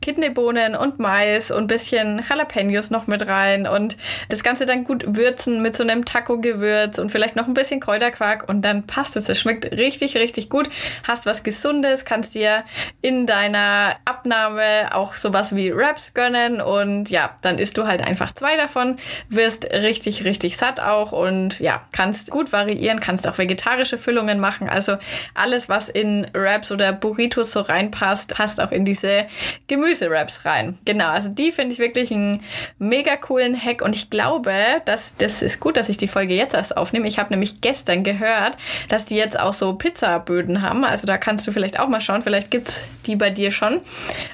Kidneybohnen 0.00 0.74
und 0.74 0.98
Mais 0.98 1.50
und 1.50 1.64
ein 1.64 1.66
bisschen 1.66 2.22
Jalapenos 2.26 2.90
noch 2.90 3.06
mit 3.06 3.26
rein 3.26 3.66
und 3.66 3.96
das 4.28 4.42
Ganze 4.42 4.64
dann 4.64 4.84
gut 4.84 5.04
würzen 5.06 5.60
mit 5.62 5.76
so 5.76 5.82
einem 5.82 6.04
Taco-Gewürz 6.04 6.98
und 6.98 7.10
vielleicht 7.10 7.36
noch 7.36 7.46
ein 7.46 7.54
bisschen 7.54 7.80
Kräuterquark 7.80 8.48
und 8.48 8.62
dann 8.62 8.86
passt 8.86 9.16
es. 9.16 9.28
Es 9.28 9.38
schmeckt 9.38 9.70
richtig, 9.72 10.16
richtig 10.16 10.48
gut. 10.48 10.70
Hast 11.06 11.26
was 11.26 11.42
Gesundes, 11.42 12.04
kannst 12.04 12.34
dir 12.34 12.64
in 13.02 13.26
deiner 13.26 13.96
Abnahme 14.06 14.94
auch 14.94 15.16
sowas 15.16 15.54
wie 15.54 15.74
Wraps 15.74 16.14
gönnen 16.14 16.62
und 16.62 17.10
ja, 17.10 17.36
dann 17.42 17.58
isst 17.58 17.76
du 17.76 17.86
halt 17.86 18.02
einfach 18.02 18.32
zwei 18.32 18.56
davon, 18.56 18.96
wirst 19.28 19.66
richtig, 19.70 20.24
richtig 20.24 20.56
satt 20.56 20.80
auch 20.80 21.12
und 21.12 21.60
ja, 21.60 21.82
kannst 21.92 22.30
gut 22.30 22.52
variieren, 22.52 23.00
kannst 23.00 23.26
auch 23.26 23.36
vegetarische 23.36 23.98
Füllungen 23.98 24.40
machen. 24.40 24.68
Also 24.68 24.96
alles, 25.34 25.68
was 25.68 25.90
in 25.90 26.26
Wraps 26.32 26.72
oder 26.72 26.92
Burritos 26.92 27.52
so 27.52 27.60
reinpasst, 27.60 28.34
passt 28.34 28.60
auch 28.60 28.72
in 28.72 28.84
diese 28.84 29.26
Gemüse 29.68 29.89
Gemüse-Wraps 29.90 30.44
rein. 30.44 30.78
Genau, 30.84 31.08
also 31.08 31.28
die 31.28 31.50
finde 31.50 31.72
ich 31.72 31.80
wirklich 31.80 32.12
einen 32.12 32.40
mega 32.78 33.16
coolen 33.16 33.60
Hack 33.60 33.82
und 33.82 33.96
ich 33.96 34.08
glaube, 34.08 34.52
dass 34.84 35.16
das 35.16 35.42
ist 35.42 35.58
gut, 35.58 35.76
dass 35.76 35.88
ich 35.88 35.96
die 35.96 36.06
Folge 36.06 36.34
jetzt 36.34 36.54
erst 36.54 36.76
aufnehme. 36.76 37.08
Ich 37.08 37.18
habe 37.18 37.30
nämlich 37.30 37.60
gestern 37.60 38.04
gehört, 38.04 38.56
dass 38.88 39.04
die 39.04 39.16
jetzt 39.16 39.38
auch 39.38 39.52
so 39.52 39.74
Pizzaböden 39.74 40.62
haben. 40.62 40.84
Also 40.84 41.06
da 41.06 41.18
kannst 41.18 41.46
du 41.46 41.52
vielleicht 41.52 41.80
auch 41.80 41.88
mal 41.88 42.00
schauen, 42.00 42.22
vielleicht 42.22 42.50
gibt 42.50 42.68
es 42.68 42.84
die 43.06 43.16
bei 43.16 43.30
dir 43.30 43.50
schon. 43.50 43.80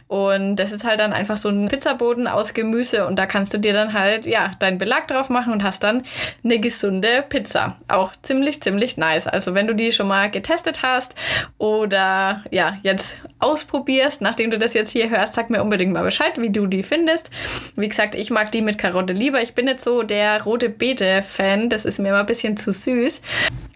Und 0.08 0.56
das 0.56 0.72
ist 0.72 0.84
halt 0.84 1.00
dann 1.00 1.12
einfach 1.12 1.36
so 1.36 1.48
ein 1.48 1.68
Pizzaboden 1.68 2.28
aus 2.28 2.52
Gemüse 2.52 3.06
und 3.06 3.18
da 3.18 3.26
kannst 3.26 3.54
du 3.54 3.58
dir 3.58 3.72
dann 3.72 3.92
halt, 3.92 4.26
ja, 4.26 4.50
deinen 4.58 4.78
Belag 4.78 5.08
drauf 5.08 5.30
machen 5.30 5.52
und 5.52 5.62
hast 5.62 5.82
dann 5.82 6.02
eine 6.44 6.58
gesunde 6.58 7.24
Pizza. 7.28 7.76
Auch 7.88 8.12
ziemlich, 8.22 8.62
ziemlich 8.62 8.96
nice. 8.96 9.26
Also 9.26 9.54
wenn 9.54 9.66
du 9.66 9.74
die 9.74 9.92
schon 9.92 10.08
mal 10.08 10.30
getestet 10.30 10.82
hast 10.82 11.14
oder 11.58 12.44
ja, 12.50 12.78
jetzt 12.82 13.16
ausprobierst, 13.38 14.20
nachdem 14.20 14.50
du 14.50 14.58
das 14.58 14.74
jetzt 14.74 14.90
hier 14.90 15.10
hörst, 15.10 15.34
sag 15.34 15.45
mir 15.50 15.62
unbedingt 15.62 15.92
mal 15.92 16.02
Bescheid, 16.02 16.40
wie 16.40 16.50
du 16.50 16.66
die 16.66 16.82
findest. 16.82 17.30
Wie 17.76 17.88
gesagt, 17.88 18.14
ich 18.14 18.30
mag 18.30 18.52
die 18.52 18.62
mit 18.62 18.78
Karotte 18.78 19.12
lieber. 19.12 19.42
Ich 19.42 19.54
bin 19.54 19.66
jetzt 19.66 19.84
so 19.84 20.02
der 20.02 20.42
rote 20.42 20.68
Beete-Fan. 20.68 21.68
Das 21.68 21.84
ist 21.84 21.98
mir 21.98 22.08
immer 22.08 22.20
ein 22.20 22.26
bisschen 22.26 22.56
zu 22.56 22.72
süß. 22.72 23.20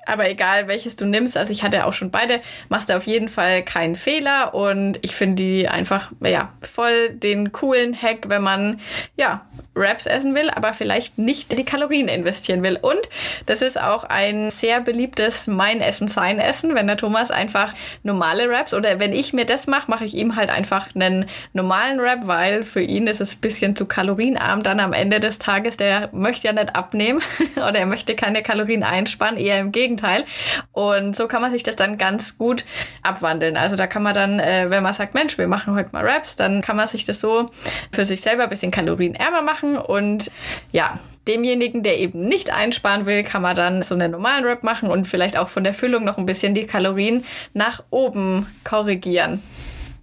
Aber 0.07 0.29
egal, 0.29 0.69
welches 0.69 0.97
du 0.97 1.07
nimmst, 1.07 1.37
also 1.37 1.53
ich 1.53 1.63
hatte 1.63 1.87
auch 1.87 1.93
schon 1.93 2.11
beide, 2.11 2.41
machst 2.69 2.89
du 2.89 2.97
auf 2.97 3.07
jeden 3.07 3.29
Fall 3.29 3.63
keinen 3.63 3.95
Fehler. 3.95 4.55
Und 4.55 4.99
ich 5.03 5.15
finde 5.15 5.43
die 5.43 5.69
einfach, 5.69 6.11
ja, 6.25 6.53
voll 6.63 7.11
den 7.11 7.53
coolen 7.53 7.95
Hack, 8.01 8.29
wenn 8.29 8.43
man, 8.43 8.81
ja, 9.17 9.47
Wraps 9.75 10.07
essen 10.07 10.35
will, 10.35 10.51
aber 10.51 10.73
vielleicht 10.73 11.19
nicht 11.19 11.57
die 11.57 11.65
Kalorien 11.65 12.09
investieren 12.09 12.63
will. 12.63 12.79
Und 12.81 13.01
das 13.47 13.63
ist 13.63 13.81
auch 13.81 14.05
ein 14.05 14.51
sehr 14.51 14.81
beliebtes 14.81 15.47
Mein 15.47 15.81
Essen, 15.81 16.09
Sein 16.09 16.39
Essen, 16.39 16.75
wenn 16.75 16.87
der 16.87 16.97
Thomas 16.97 17.31
einfach 17.31 17.75
normale 18.03 18.49
Wraps 18.49 18.75
oder 18.75 18.99
wenn 18.99 19.13
ich 19.13 19.33
mir 19.33 19.47
das 19.47 19.67
mache, 19.67 19.91
mache 19.91 20.05
ich 20.05 20.15
ihm 20.15 20.37
halt 20.37 20.51
einfach 20.51 20.89
einen 20.95 21.27
normalen 21.53 22.01
Wrap, 22.01 22.27
weil 22.27 22.63
für 22.63 22.83
ihn 22.83 23.07
ist 23.07 23.21
es 23.21 23.37
ein 23.37 23.41
bisschen 23.41 23.77
zu 23.77 23.87
kalorienarm 23.87 24.63
dann 24.63 24.81
am 24.81 24.93
Ende 24.93 25.21
des 25.21 25.39
Tages. 25.39 25.77
Der 25.77 26.11
möchte 26.13 26.49
ja 26.49 26.53
nicht 26.53 26.75
abnehmen 26.75 27.23
oder 27.57 27.79
er 27.79 27.87
möchte 27.87 28.15
keine 28.15 28.43
Kalorien 28.43 28.83
einsparen, 28.83 29.37
eher 29.37 29.59
im 29.59 29.73
Gegenteil. 29.73 29.89
Und 30.72 31.16
so 31.16 31.29
kann 31.29 31.42
man 31.42 31.50
sich 31.50 31.62
das 31.62 31.76
dann 31.76 31.98
ganz 31.98 32.38
gut 32.38 32.64
abwandeln. 33.03 33.57
Also 33.57 33.76
da 33.76 33.87
kann 33.87 34.03
man 34.03 34.14
dann, 34.14 34.40
äh, 34.40 34.66
wenn 34.68 34.83
man 34.83 34.92
sagt, 34.92 35.14
Mensch, 35.14 35.38
wir 35.38 35.48
machen 35.48 35.74
heute 35.74 35.90
mal 35.92 36.05
Wraps, 36.05 36.37
dann 36.37 36.62
kann 36.62 36.76
man 36.76 36.88
sich 36.88 37.05
das 37.05 37.20
so 37.20 37.50
für 37.92 38.05
sich 38.05 38.20
selber 38.20 38.44
ein 38.44 38.48
bisschen 38.48 38.70
kalorienärmer 38.70 39.42
machen 39.42 39.76
und 39.76 40.31
ja, 40.72 40.98
demjenigen, 41.29 41.83
der 41.83 41.98
eben 41.98 42.26
nicht 42.26 42.53
einsparen 42.53 43.07
will, 43.07 43.22
kann 43.22 43.42
man 43.42 43.55
dann 43.55 43.83
so 43.83 43.94
einen 43.94 44.11
normalen 44.11 44.44
Wrap 44.44 44.62
machen 44.62 44.90
und 44.90 45.07
vielleicht 45.07 45.38
auch 45.38 45.48
von 45.48 45.64
der 45.64 45.74
Füllung 45.74 46.05
noch 46.05 46.18
ein 46.18 46.26
bisschen 46.26 46.55
die 46.55 46.66
Kalorien 46.66 47.24
nach 47.55 47.83
oben 47.90 48.46
korrigieren. 48.64 49.42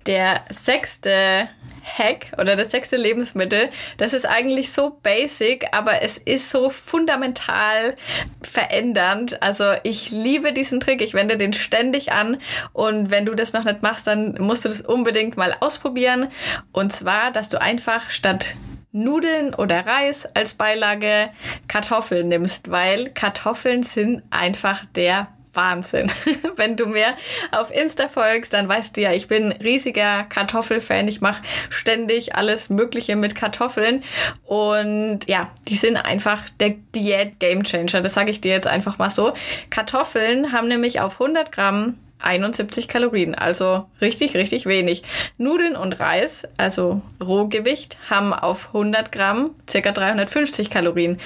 Der 0.07 0.41
sechste 0.49 1.49
Hack 1.97 2.31
oder 2.37 2.55
das 2.55 2.71
sechste 2.71 2.95
Lebensmittel, 2.97 3.69
das 3.97 4.13
ist 4.13 4.25
eigentlich 4.25 4.71
so 4.71 4.97
basic, 5.03 5.67
aber 5.71 6.01
es 6.01 6.17
ist 6.17 6.49
so 6.49 6.69
fundamental 6.69 7.95
verändernd. 8.41 9.41
Also 9.41 9.73
ich 9.83 10.11
liebe 10.11 10.53
diesen 10.53 10.79
Trick, 10.79 11.01
ich 11.01 11.13
wende 11.13 11.37
den 11.37 11.53
ständig 11.53 12.11
an 12.11 12.37
und 12.73 13.11
wenn 13.11 13.25
du 13.25 13.35
das 13.35 13.53
noch 13.53 13.63
nicht 13.63 13.81
machst, 13.81 14.07
dann 14.07 14.35
musst 14.39 14.65
du 14.65 14.69
das 14.69 14.81
unbedingt 14.81 15.37
mal 15.37 15.53
ausprobieren. 15.59 16.27
Und 16.71 16.93
zwar, 16.93 17.31
dass 17.31 17.49
du 17.49 17.61
einfach 17.61 18.09
statt 18.09 18.55
Nudeln 18.91 19.53
oder 19.53 19.85
Reis 19.85 20.25
als 20.33 20.53
Beilage 20.53 21.29
Kartoffeln 21.67 22.29
nimmst, 22.29 22.71
weil 22.71 23.09
Kartoffeln 23.09 23.83
sind 23.83 24.23
einfach 24.31 24.85
der 24.85 25.27
Wahnsinn. 25.57 26.09
Wenn 26.55 26.77
du 26.77 26.85
mir 26.85 27.07
auf 27.51 27.69
Insta 27.75 28.07
folgst, 28.07 28.53
dann 28.53 28.69
weißt 28.69 28.95
du 28.95 29.01
ja, 29.01 29.11
ich 29.11 29.27
bin 29.27 29.51
riesiger 29.51 30.23
Kartoffelfan. 30.23 31.09
Ich 31.09 31.19
mache 31.19 31.41
ständig 31.69 32.35
alles 32.35 32.69
Mögliche 32.69 33.17
mit 33.17 33.35
Kartoffeln. 33.35 34.03
Und 34.45 35.27
ja, 35.27 35.51
die 35.67 35.75
sind 35.75 35.97
einfach 35.97 36.45
der 36.61 36.75
Diät 36.95 37.39
Game 37.39 37.63
Changer. 37.63 38.01
Das 38.01 38.13
sage 38.13 38.31
ich 38.31 38.39
dir 38.39 38.53
jetzt 38.53 38.67
einfach 38.67 38.97
mal 38.97 39.09
so. 39.09 39.33
Kartoffeln 39.69 40.53
haben 40.53 40.69
nämlich 40.69 41.01
auf 41.01 41.19
100 41.19 41.51
Gramm 41.51 41.97
71 42.19 42.87
Kalorien, 42.87 43.35
also 43.35 43.87
richtig, 44.01 44.35
richtig 44.35 44.65
wenig. 44.65 45.03
Nudeln 45.37 45.75
und 45.75 45.99
Reis, 45.99 46.43
also 46.57 47.01
Rohgewicht, 47.23 47.97
haben 48.09 48.33
auf 48.33 48.67
100 48.67 49.11
Gramm 49.11 49.51
ca. 49.71 49.91
350 49.91 50.69
Kalorien. 50.69 51.19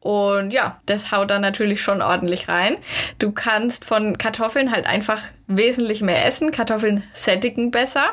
Und 0.00 0.52
ja, 0.52 0.80
das 0.86 1.12
haut 1.12 1.30
dann 1.30 1.42
natürlich 1.42 1.82
schon 1.82 2.02
ordentlich 2.02 2.48
rein. 2.48 2.76
Du 3.18 3.32
kannst 3.32 3.84
von 3.84 4.18
Kartoffeln 4.18 4.72
halt 4.72 4.86
einfach 4.86 5.22
wesentlich 5.46 6.02
mehr 6.02 6.24
essen. 6.24 6.50
Kartoffeln 6.50 7.02
sättigen 7.12 7.70
besser, 7.70 8.06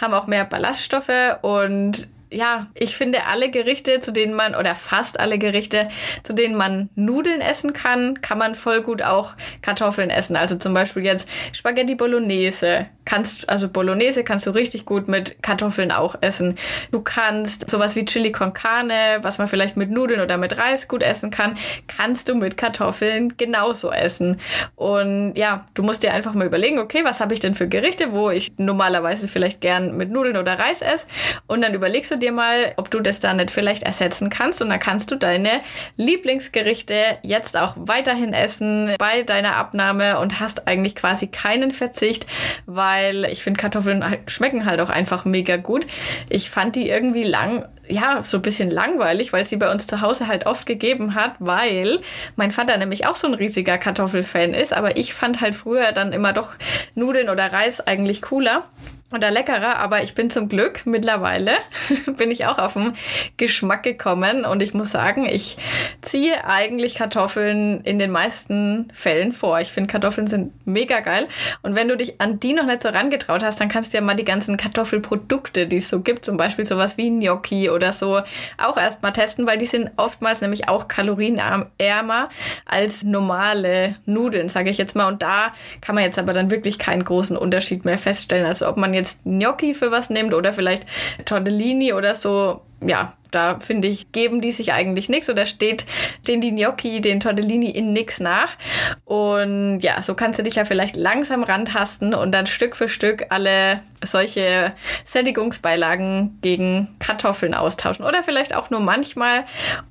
haben 0.00 0.14
auch 0.14 0.26
mehr 0.26 0.44
Ballaststoffe 0.44 1.38
und 1.42 2.08
ja, 2.30 2.66
ich 2.74 2.96
finde 2.96 3.26
alle 3.26 3.50
Gerichte, 3.50 4.00
zu 4.00 4.12
denen 4.12 4.34
man, 4.34 4.54
oder 4.54 4.74
fast 4.74 5.20
alle 5.20 5.38
Gerichte, 5.38 5.88
zu 6.22 6.34
denen 6.34 6.56
man 6.56 6.90
Nudeln 6.94 7.40
essen 7.40 7.72
kann, 7.72 8.20
kann 8.20 8.38
man 8.38 8.54
voll 8.54 8.82
gut 8.82 9.02
auch 9.02 9.34
Kartoffeln 9.62 10.10
essen. 10.10 10.36
Also 10.36 10.56
zum 10.56 10.74
Beispiel 10.74 11.04
jetzt 11.04 11.28
Spaghetti 11.52 11.94
Bolognese. 11.94 12.86
Kannst, 13.08 13.48
also 13.48 13.70
Bolognese 13.70 14.22
kannst 14.22 14.46
du 14.46 14.50
richtig 14.50 14.84
gut 14.84 15.08
mit 15.08 15.42
Kartoffeln 15.42 15.92
auch 15.92 16.16
essen. 16.20 16.56
Du 16.90 17.00
kannst 17.00 17.70
sowas 17.70 17.96
wie 17.96 18.04
Chili 18.04 18.32
con 18.32 18.52
Carne, 18.52 19.20
was 19.22 19.38
man 19.38 19.48
vielleicht 19.48 19.78
mit 19.78 19.90
Nudeln 19.90 20.20
oder 20.20 20.36
mit 20.36 20.58
Reis 20.58 20.88
gut 20.88 21.02
essen 21.02 21.30
kann, 21.30 21.54
kannst 21.86 22.28
du 22.28 22.34
mit 22.34 22.58
Kartoffeln 22.58 23.34
genauso 23.38 23.90
essen. 23.90 24.36
Und 24.76 25.32
ja, 25.38 25.64
du 25.72 25.82
musst 25.82 26.02
dir 26.02 26.12
einfach 26.12 26.34
mal 26.34 26.46
überlegen, 26.46 26.78
okay, 26.78 27.00
was 27.02 27.20
habe 27.20 27.32
ich 27.32 27.40
denn 27.40 27.54
für 27.54 27.66
Gerichte, 27.66 28.12
wo 28.12 28.28
ich 28.28 28.52
normalerweise 28.58 29.26
vielleicht 29.26 29.62
gern 29.62 29.96
mit 29.96 30.10
Nudeln 30.10 30.36
oder 30.36 30.58
Reis 30.58 30.82
esse? 30.82 31.06
Und 31.46 31.62
dann 31.62 31.72
überlegst 31.72 32.10
du 32.10 32.18
dir 32.18 32.32
mal, 32.32 32.74
ob 32.76 32.90
du 32.90 33.00
das 33.00 33.20
da 33.20 33.32
nicht 33.32 33.50
vielleicht 33.50 33.84
ersetzen 33.84 34.28
kannst 34.28 34.60
und 34.60 34.68
dann 34.68 34.80
kannst 34.80 35.10
du 35.10 35.16
deine 35.16 35.62
Lieblingsgerichte 35.96 36.94
jetzt 37.22 37.56
auch 37.56 37.72
weiterhin 37.78 38.34
essen 38.34 38.94
bei 38.98 39.22
deiner 39.22 39.56
Abnahme 39.56 40.18
und 40.20 40.40
hast 40.40 40.68
eigentlich 40.68 40.94
quasi 40.94 41.28
keinen 41.28 41.70
Verzicht, 41.70 42.26
weil 42.66 42.97
ich 43.28 43.42
finde 43.42 43.60
Kartoffeln 43.60 44.04
schmecken 44.26 44.66
halt 44.66 44.80
auch 44.80 44.90
einfach 44.90 45.24
mega 45.24 45.56
gut. 45.56 45.86
Ich 46.28 46.50
fand 46.50 46.76
die 46.76 46.88
irgendwie 46.88 47.24
lang, 47.24 47.66
ja, 47.88 48.22
so 48.22 48.38
ein 48.38 48.42
bisschen 48.42 48.70
langweilig, 48.70 49.32
weil 49.32 49.42
es 49.42 49.50
sie 49.50 49.56
bei 49.56 49.70
uns 49.70 49.86
zu 49.86 50.00
Hause 50.00 50.28
halt 50.28 50.46
oft 50.46 50.66
gegeben 50.66 51.14
hat, 51.14 51.32
weil 51.38 52.00
mein 52.36 52.50
Vater 52.50 52.76
nämlich 52.76 53.06
auch 53.06 53.16
so 53.16 53.26
ein 53.26 53.34
riesiger 53.34 53.78
Kartoffelfan 53.78 54.54
ist, 54.54 54.72
aber 54.72 54.96
ich 54.96 55.14
fand 55.14 55.40
halt 55.40 55.54
früher 55.54 55.92
dann 55.92 56.12
immer 56.12 56.32
doch 56.32 56.50
Nudeln 56.94 57.28
oder 57.28 57.52
Reis 57.52 57.86
eigentlich 57.86 58.22
cooler. 58.22 58.64
Oder 59.14 59.30
leckerer, 59.30 59.78
aber 59.78 60.02
ich 60.02 60.14
bin 60.14 60.28
zum 60.28 60.50
Glück 60.50 60.84
mittlerweile, 60.84 61.52
bin 62.18 62.30
ich 62.30 62.44
auch 62.44 62.58
auf 62.58 62.74
den 62.74 62.92
Geschmack 63.38 63.82
gekommen. 63.82 64.44
Und 64.44 64.62
ich 64.62 64.74
muss 64.74 64.90
sagen, 64.90 65.24
ich 65.24 65.56
ziehe 66.02 66.44
eigentlich 66.44 66.96
Kartoffeln 66.96 67.80
in 67.82 67.98
den 67.98 68.10
meisten 68.10 68.90
Fällen 68.92 69.32
vor. 69.32 69.60
Ich 69.60 69.72
finde 69.72 69.90
Kartoffeln 69.90 70.26
sind 70.26 70.52
mega 70.66 71.00
geil. 71.00 71.26
Und 71.62 71.74
wenn 71.74 71.88
du 71.88 71.96
dich 71.96 72.20
an 72.20 72.38
die 72.38 72.52
noch 72.52 72.66
nicht 72.66 72.82
so 72.82 72.90
rangetraut 72.90 73.42
hast, 73.42 73.58
dann 73.60 73.68
kannst 73.68 73.94
du 73.94 73.98
ja 73.98 74.04
mal 74.04 74.14
die 74.14 74.26
ganzen 74.26 74.58
Kartoffelprodukte, 74.58 75.66
die 75.66 75.78
es 75.78 75.88
so 75.88 76.00
gibt, 76.00 76.26
zum 76.26 76.36
Beispiel 76.36 76.66
sowas 76.66 76.98
wie 76.98 77.08
Gnocchi 77.08 77.70
oder 77.70 77.94
so, 77.94 78.20
auch 78.62 78.76
erstmal 78.76 79.14
testen, 79.14 79.46
weil 79.46 79.56
die 79.56 79.66
sind 79.66 79.90
oftmals 79.96 80.42
nämlich 80.42 80.68
auch 80.68 80.86
kalorienärmer 80.86 82.28
als 82.66 83.04
normale 83.04 83.96
Nudeln, 84.04 84.50
sage 84.50 84.68
ich 84.68 84.76
jetzt 84.76 84.94
mal. 84.94 85.08
Und 85.08 85.22
da 85.22 85.54
kann 85.80 85.94
man 85.94 86.04
jetzt 86.04 86.18
aber 86.18 86.34
dann 86.34 86.50
wirklich 86.50 86.78
keinen 86.78 87.04
großen 87.04 87.38
Unterschied 87.38 87.86
mehr 87.86 87.96
feststellen, 87.96 88.44
also 88.44 88.68
ob 88.68 88.76
man 88.76 88.97
jetzt 88.98 89.20
Gnocchi 89.24 89.74
für 89.74 89.90
was 89.90 90.10
nimmt 90.10 90.34
oder 90.34 90.52
vielleicht 90.52 90.84
Tortellini 91.24 91.92
oder 91.92 92.14
so, 92.14 92.60
ja, 92.86 93.14
da 93.30 93.58
finde 93.58 93.88
ich, 93.88 94.12
geben 94.12 94.40
die 94.40 94.52
sich 94.52 94.72
eigentlich 94.72 95.08
nichts 95.08 95.28
oder 95.28 95.46
steht 95.46 95.84
den 96.26 96.40
die 96.40 96.54
Gnocchi, 96.54 97.00
den 97.00 97.20
Tortellini 97.20 97.70
in 97.70 97.92
nichts 97.92 98.20
nach. 98.20 98.56
Und 99.04 99.80
ja, 99.80 100.00
so 100.02 100.14
kannst 100.14 100.38
du 100.38 100.42
dich 100.42 100.54
ja 100.54 100.64
vielleicht 100.64 100.96
langsam 100.96 101.42
rantasten 101.42 102.14
und 102.14 102.32
dann 102.32 102.46
Stück 102.46 102.76
für 102.76 102.88
Stück 102.88 103.26
alle 103.30 103.80
solche 104.04 104.72
Sättigungsbeilagen 105.04 106.38
gegen 106.40 106.88
Kartoffeln 107.00 107.54
austauschen 107.54 108.04
oder 108.04 108.22
vielleicht 108.22 108.54
auch 108.54 108.70
nur 108.70 108.80
manchmal. 108.80 109.44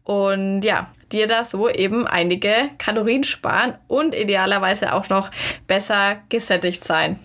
Und 0.03 0.61
ja, 0.61 0.89
dir 1.11 1.27
da 1.27 1.45
so 1.45 1.69
eben 1.69 2.07
einige 2.07 2.53
Kalorien 2.77 3.23
sparen 3.23 3.75
und 3.87 4.15
idealerweise 4.15 4.93
auch 4.93 5.09
noch 5.09 5.29
besser 5.67 6.17
gesättigt 6.29 6.83
sein. 6.83 7.19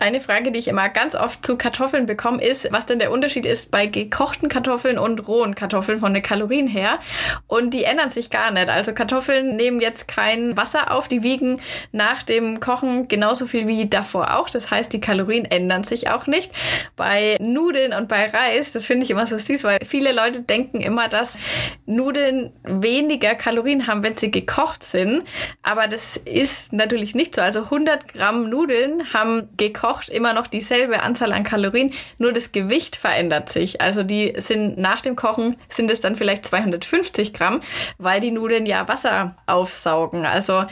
Eine 0.00 0.20
Frage, 0.20 0.50
die 0.50 0.58
ich 0.58 0.68
immer 0.68 0.88
ganz 0.88 1.14
oft 1.14 1.46
zu 1.46 1.56
Kartoffeln 1.56 2.06
bekomme, 2.06 2.42
ist, 2.42 2.70
was 2.72 2.84
denn 2.84 2.98
der 2.98 3.12
Unterschied 3.12 3.46
ist 3.46 3.70
bei 3.70 3.86
gekochten 3.86 4.48
Kartoffeln 4.48 4.98
und 4.98 5.26
rohen 5.28 5.54
Kartoffeln 5.54 6.00
von 6.00 6.12
den 6.12 6.22
Kalorien 6.22 6.66
her. 6.66 6.98
Und 7.46 7.72
die 7.72 7.84
ändern 7.84 8.10
sich 8.10 8.28
gar 8.28 8.50
nicht. 8.50 8.68
Also 8.68 8.92
Kartoffeln 8.92 9.56
nehmen 9.56 9.80
jetzt 9.80 10.08
kein 10.08 10.56
Wasser 10.56 10.90
auf, 10.90 11.06
die 11.06 11.22
wiegen 11.22 11.60
nach 11.92 12.22
dem 12.24 12.58
Kochen 12.58 13.06
genauso 13.06 13.46
viel 13.46 13.68
wie 13.68 13.88
davor 13.88 14.36
auch. 14.36 14.50
Das 14.50 14.70
heißt, 14.70 14.92
die 14.92 15.00
Kalorien 15.00 15.44
ändern 15.44 15.84
sich 15.84 16.10
auch 16.10 16.26
nicht. 16.26 16.50
Bei 16.96 17.36
Nudeln 17.40 17.92
und 17.92 18.08
bei 18.08 18.28
Reis, 18.28 18.72
das 18.72 18.86
finde 18.86 19.04
ich 19.04 19.10
immer 19.10 19.28
so 19.28 19.38
süß, 19.38 19.62
weil 19.64 19.78
viele 19.86 20.12
Leute 20.12 20.42
denken 20.42 20.80
immer, 20.80 21.08
dass 21.08 21.38
Nudeln 21.86 22.52
weniger 22.64 23.36
Kalorien 23.36 23.86
haben, 23.86 24.02
wenn 24.02 24.16
sie 24.16 24.32
gekocht 24.32 24.82
sind. 24.82 25.22
Aber 25.62 25.86
das 25.86 26.16
ist 26.16 26.72
natürlich 26.72 27.14
nicht 27.14 27.36
so. 27.36 27.42
Also 27.42 27.60
100 27.60 28.08
Gramm 28.08 28.50
Nudeln 28.50 29.14
haben 29.14 29.48
gekocht 29.56 29.83
kocht, 29.84 30.08
immer 30.08 30.32
noch 30.32 30.46
dieselbe 30.46 31.02
Anzahl 31.02 31.32
an 31.32 31.44
Kalorien, 31.44 31.92
nur 32.16 32.32
das 32.32 32.52
Gewicht 32.52 32.96
verändert 32.96 33.50
sich. 33.50 33.82
Also 33.82 34.02
die 34.02 34.32
sind 34.38 34.78
nach 34.78 35.02
dem 35.02 35.14
Kochen 35.14 35.56
sind 35.68 35.90
es 35.90 36.00
dann 36.00 36.16
vielleicht 36.16 36.46
250 36.46 37.34
Gramm, 37.34 37.60
weil 37.98 38.20
die 38.20 38.30
Nudeln 38.30 38.64
ja 38.64 38.88
Wasser 38.88 39.36
aufsaugen. 39.46 40.24
Also 40.24 40.64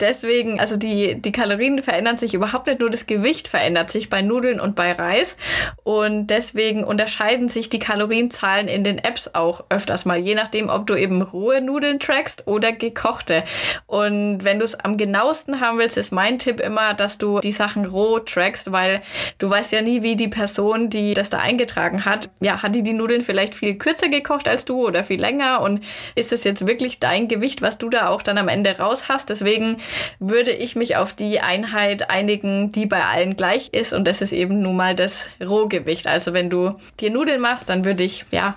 Deswegen, 0.00 0.60
also 0.60 0.76
die, 0.76 1.20
die 1.20 1.32
Kalorien 1.32 1.82
verändern 1.82 2.16
sich 2.16 2.34
überhaupt 2.34 2.68
nicht, 2.68 2.78
nur 2.78 2.88
das 2.88 3.06
Gewicht 3.06 3.48
verändert 3.48 3.90
sich 3.90 4.08
bei 4.08 4.22
Nudeln 4.22 4.60
und 4.60 4.76
bei 4.76 4.92
Reis. 4.92 5.36
Und 5.82 6.28
deswegen 6.28 6.84
unterscheiden 6.84 7.48
sich 7.48 7.68
die 7.68 7.80
Kalorienzahlen 7.80 8.68
in 8.68 8.84
den 8.84 8.98
Apps 8.98 9.30
auch 9.34 9.64
öfters 9.70 10.04
mal, 10.04 10.18
je 10.18 10.36
nachdem, 10.36 10.68
ob 10.68 10.86
du 10.86 10.94
eben 10.94 11.20
rohe 11.20 11.60
Nudeln 11.60 11.98
trackst 11.98 12.46
oder 12.46 12.70
gekochte. 12.70 13.42
Und 13.86 14.44
wenn 14.44 14.60
du 14.60 14.64
es 14.64 14.76
am 14.76 14.96
genauesten 14.96 15.60
haben 15.60 15.78
willst, 15.78 15.98
ist 15.98 16.12
mein 16.12 16.38
Tipp 16.38 16.60
immer, 16.60 16.94
dass 16.94 17.18
du 17.18 17.40
die 17.40 17.52
Sachen 17.52 17.84
roh 17.84 18.20
trackst, 18.20 18.70
weil 18.70 19.00
du 19.38 19.50
weißt 19.50 19.72
ja 19.72 19.82
nie, 19.82 20.02
wie 20.02 20.14
die 20.14 20.28
Person, 20.28 20.90
die 20.90 21.14
das 21.14 21.28
da 21.28 21.38
eingetragen 21.38 22.04
hat, 22.04 22.30
ja, 22.38 22.62
hat 22.62 22.76
die 22.76 22.84
die 22.84 22.92
Nudeln 22.92 23.22
vielleicht 23.22 23.56
viel 23.56 23.74
kürzer 23.74 24.08
gekocht 24.08 24.46
als 24.46 24.64
du 24.64 24.86
oder 24.86 25.02
viel 25.02 25.20
länger? 25.20 25.60
Und 25.60 25.80
ist 26.14 26.32
es 26.32 26.44
jetzt 26.44 26.68
wirklich 26.68 27.00
dein 27.00 27.26
Gewicht, 27.26 27.62
was 27.62 27.78
du 27.78 27.88
da 27.88 28.08
auch 28.08 28.22
dann 28.22 28.38
am 28.38 28.46
Ende 28.46 28.78
raus 28.78 29.08
hast? 29.08 29.28
Deswegen 29.28 29.78
würde 30.18 30.52
ich 30.52 30.76
mich 30.76 30.96
auf 30.96 31.12
die 31.12 31.40
Einheit 31.40 32.10
einigen, 32.10 32.70
die 32.70 32.86
bei 32.86 33.04
allen 33.04 33.36
gleich 33.36 33.68
ist. 33.72 33.92
Und 33.92 34.06
das 34.06 34.20
ist 34.20 34.32
eben 34.32 34.60
nun 34.60 34.76
mal 34.76 34.94
das 34.94 35.28
Rohgewicht. 35.44 36.06
Also 36.06 36.32
wenn 36.32 36.50
du 36.50 36.78
dir 37.00 37.10
Nudeln 37.10 37.40
machst, 37.40 37.68
dann 37.68 37.84
würde 37.84 38.04
ich, 38.04 38.24
ja, 38.30 38.54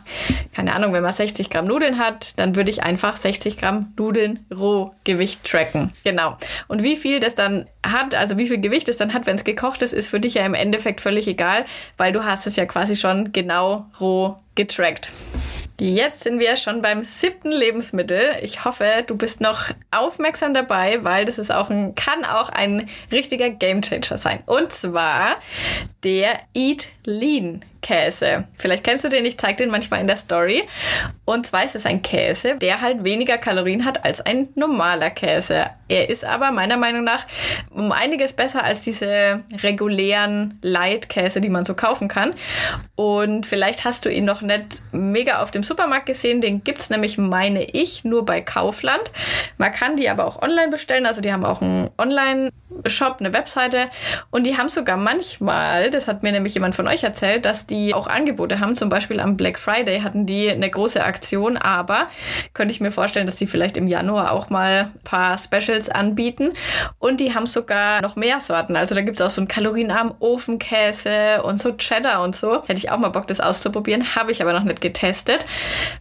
keine 0.53 0.73
Ahnung, 0.73 0.93
wenn 0.93 1.03
man 1.03 1.11
60 1.11 1.49
Gramm 1.49 1.65
Nudeln 1.65 1.97
hat, 1.97 2.39
dann 2.39 2.55
würde 2.55 2.71
ich 2.71 2.83
einfach 2.83 3.17
60 3.17 3.57
Gramm 3.57 3.93
Nudeln 3.97 4.45
Rohgewicht 4.53 5.43
tracken. 5.43 5.91
Genau. 6.03 6.37
Und 6.67 6.83
wie 6.83 6.97
viel 6.97 7.19
das 7.19 7.35
dann 7.35 7.65
hat, 7.85 8.15
also 8.15 8.37
wie 8.37 8.47
viel 8.47 8.59
Gewicht 8.59 8.89
es 8.89 8.97
dann 8.97 9.13
hat, 9.13 9.25
wenn 9.25 9.35
es 9.35 9.43
gekocht 9.43 9.81
ist, 9.81 9.93
ist 9.93 10.09
für 10.09 10.19
dich 10.19 10.35
ja 10.35 10.45
im 10.45 10.53
Endeffekt 10.53 11.01
völlig 11.01 11.27
egal, 11.27 11.65
weil 11.97 12.11
du 12.11 12.23
hast 12.23 12.47
es 12.47 12.55
ja 12.55 12.65
quasi 12.65 12.95
schon 12.95 13.31
genau 13.31 13.85
roh 13.99 14.37
getrackt. 14.55 15.09
Jetzt 15.83 16.19
sind 16.19 16.39
wir 16.39 16.57
schon 16.57 16.83
beim 16.83 17.01
siebten 17.01 17.51
Lebensmittel. 17.51 18.21
Ich 18.43 18.65
hoffe, 18.65 18.85
du 19.07 19.17
bist 19.17 19.41
noch 19.41 19.63
aufmerksam 19.89 20.53
dabei, 20.53 21.03
weil 21.03 21.25
das 21.25 21.39
ist 21.39 21.51
auch 21.51 21.71
ein, 21.71 21.95
kann 21.95 22.23
auch 22.23 22.49
ein 22.49 22.87
richtiger 23.11 23.49
Gamechanger 23.49 24.15
sein. 24.15 24.43
Und 24.45 24.71
zwar 24.71 25.37
der 26.03 26.39
Eat 26.53 26.89
Lean 27.03 27.65
Käse. 27.81 28.45
Vielleicht 28.55 28.83
kennst 28.83 29.03
du 29.03 29.09
den, 29.09 29.25
ich 29.25 29.37
zeige 29.37 29.57
den 29.63 29.71
manchmal 29.71 30.01
in 30.01 30.07
der 30.07 30.17
Story. 30.17 30.63
Und 31.25 31.47
zwar 31.47 31.63
ist 31.63 31.75
es 31.75 31.85
ein 31.85 32.01
Käse, 32.01 32.57
der 32.57 32.81
halt 32.81 33.03
weniger 33.03 33.37
Kalorien 33.37 33.85
hat 33.85 34.05
als 34.05 34.21
ein 34.21 34.49
normaler 34.55 35.09
Käse. 35.09 35.67
Er 35.87 36.09
ist 36.09 36.23
aber 36.23 36.51
meiner 36.51 36.77
Meinung 36.77 37.03
nach 37.03 37.25
um 37.69 37.91
einiges 37.91 38.31
besser 38.33 38.63
als 38.63 38.81
diese 38.81 39.43
regulären 39.61 40.57
Light-Käse, 40.61 41.41
die 41.41 41.49
man 41.49 41.65
so 41.65 41.73
kaufen 41.73 42.07
kann. 42.07 42.33
Und 42.95 43.45
vielleicht 43.45 43.83
hast 43.83 44.05
du 44.05 44.09
ihn 44.09 44.23
noch 44.23 44.41
nicht 44.41 44.81
mega 44.91 45.41
auf 45.41 45.51
dem 45.51 45.63
Supermarkt 45.63 46.05
gesehen. 46.05 46.39
Den 46.39 46.63
gibt 46.63 46.79
es 46.79 46.89
nämlich, 46.89 47.17
meine 47.17 47.63
ich, 47.63 48.05
nur 48.05 48.25
bei 48.25 48.39
Kaufland. 48.39 49.11
Man 49.57 49.71
kann 49.73 49.97
die 49.97 50.09
aber 50.09 50.25
auch 50.25 50.41
online 50.41 50.69
bestellen. 50.69 51.05
Also 51.05 51.19
die 51.19 51.33
haben 51.33 51.43
auch 51.43 51.61
einen 51.61 51.89
Online-Shop, 51.97 53.17
eine 53.19 53.33
Webseite. 53.33 53.87
Und 54.29 54.45
die 54.45 54.57
haben 54.57 54.69
sogar 54.69 54.95
manchmal, 54.95 55.89
das 55.89 56.07
hat 56.07 56.23
mir 56.23 56.31
nämlich 56.31 56.53
jemand 56.53 56.73
von 56.73 56.87
euch 56.87 57.03
erzählt, 57.03 57.45
dass 57.45 57.67
die 57.71 57.93
auch 57.93 58.07
Angebote 58.07 58.59
haben. 58.59 58.75
Zum 58.75 58.89
Beispiel 58.89 59.19
am 59.19 59.37
Black 59.37 59.57
Friday 59.57 60.01
hatten 60.01 60.25
die 60.25 60.49
eine 60.51 60.69
große 60.69 61.03
Aktion, 61.03 61.57
aber 61.57 62.07
könnte 62.53 62.73
ich 62.73 62.81
mir 62.81 62.91
vorstellen, 62.91 63.25
dass 63.25 63.37
die 63.37 63.47
vielleicht 63.47 63.77
im 63.77 63.87
Januar 63.87 64.31
auch 64.33 64.49
mal 64.49 64.91
ein 64.93 64.99
paar 65.03 65.37
Specials 65.37 65.89
anbieten. 65.89 66.51
Und 66.99 67.19
die 67.19 67.33
haben 67.33 67.45
sogar 67.45 68.01
noch 68.01 68.15
mehr 68.15 68.41
Sorten. 68.41 68.75
Also 68.75 68.93
da 68.93 69.01
gibt 69.01 69.19
es 69.19 69.25
auch 69.25 69.29
so 69.29 69.41
einen 69.41 69.47
kalorienarmen 69.47 70.13
Ofenkäse 70.19 71.41
und 71.43 71.61
so 71.61 71.71
Cheddar 71.71 72.23
und 72.23 72.35
so. 72.35 72.61
Hätte 72.67 72.79
ich 72.79 72.91
auch 72.91 72.97
mal 72.97 73.09
Bock, 73.09 73.27
das 73.27 73.39
auszuprobieren. 73.39 74.15
Habe 74.15 74.31
ich 74.31 74.41
aber 74.41 74.53
noch 74.53 74.63
nicht 74.63 74.81
getestet. 74.81 75.45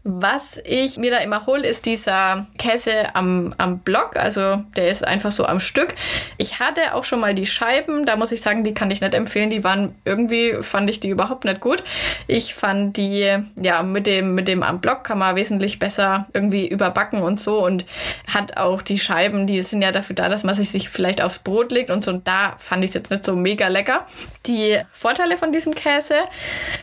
Was 0.03 0.61
ich 0.65 0.99
mir 0.99 1.13
da 1.13 1.19
immer 1.19 1.47
hole, 1.47 1.67
ist 1.67 1.87
dieser 1.87 2.47
Käse 2.59 3.15
am, 3.15 3.55
am 3.59 3.79
Block. 3.79 4.17
Also 4.17 4.65
der 4.77 4.91
ist 4.91 5.07
einfach 5.07 5.33
so 5.33 5.47
am 5.47 5.61
Stück. 5.61 5.95
Ich 6.37 6.59
hatte 6.59 6.95
auch 6.95 7.05
schon 7.05 7.21
mal 7.21 7.35
die 7.35 7.47
Scheiben. 7.47 8.05
Da 8.05 8.17
muss 8.17 8.33
ich 8.33 8.43
sagen, 8.43 8.65
die 8.65 8.75
kann 8.75 8.91
ich 8.91 9.01
nicht 9.01 9.15
empfehlen. 9.15 9.51
Die 9.51 9.63
waren 9.63 9.95
irgendwie, 10.05 10.57
fand 10.63 10.91
ich 10.91 10.99
die 10.99 11.09
überhaupt 11.09 11.45
nicht 11.45 11.60
gut. 11.61 11.83
Ich 12.27 12.55
fand 12.55 12.97
die, 12.97 13.37
ja, 13.61 13.83
mit 13.83 14.07
dem, 14.07 14.35
mit 14.35 14.49
dem 14.49 14.63
am 14.63 14.81
Block 14.81 15.05
kann 15.05 15.19
man 15.19 15.37
wesentlich 15.37 15.79
besser 15.79 16.27
irgendwie 16.33 16.69
überbacken 16.69 17.23
und 17.23 17.39
so 17.39 17.65
und 17.65 17.85
hat 18.33 18.57
auch 18.57 18.83
die 18.83 18.99
Scheiben, 18.99 19.47
die 19.47 19.63
sind 19.63 19.83
ja 19.83 19.93
dafür 19.93 20.17
da, 20.17 20.29
dass 20.29 20.45
man 20.45 20.55
sich, 20.55 20.71
sich 20.71 20.89
vielleicht 20.89 21.23
aufs 21.23 21.41
Brot 21.41 21.73
legt 21.73 21.91
und 21.91 22.05
so. 22.05 22.11
Und 22.11 22.27
da 22.27 22.55
fand 22.59 22.85
ich 22.85 22.91
es 22.91 22.95
jetzt 22.95 23.11
nicht 23.11 23.25
so 23.25 23.37
mega 23.37 23.69
lecker. 23.69 24.07
Die 24.47 24.79
Vorteile 24.91 25.37
von 25.37 25.53
diesem 25.53 25.75
Käse, 25.75 26.15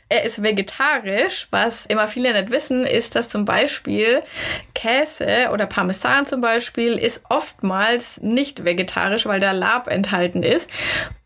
er 0.09 0.23
ist 0.23 0.43
vegetarisch. 0.43 1.47
Was 1.51 1.85
immer 1.85 2.07
viele 2.07 2.33
nicht 2.33 2.51
wissen, 2.51 2.85
ist, 2.85 3.15
dass 3.15 3.29
zum 3.29 3.45
Beispiel 3.45 4.21
Käse 4.73 5.49
oder 5.51 5.65
Parmesan 5.65 6.25
zum 6.25 6.41
Beispiel 6.41 6.93
ist 6.93 7.21
oftmals 7.29 8.21
nicht 8.21 8.65
vegetarisch, 8.65 9.25
weil 9.25 9.39
da 9.39 9.51
Lab 9.51 9.87
enthalten 9.87 10.43
ist. 10.43 10.69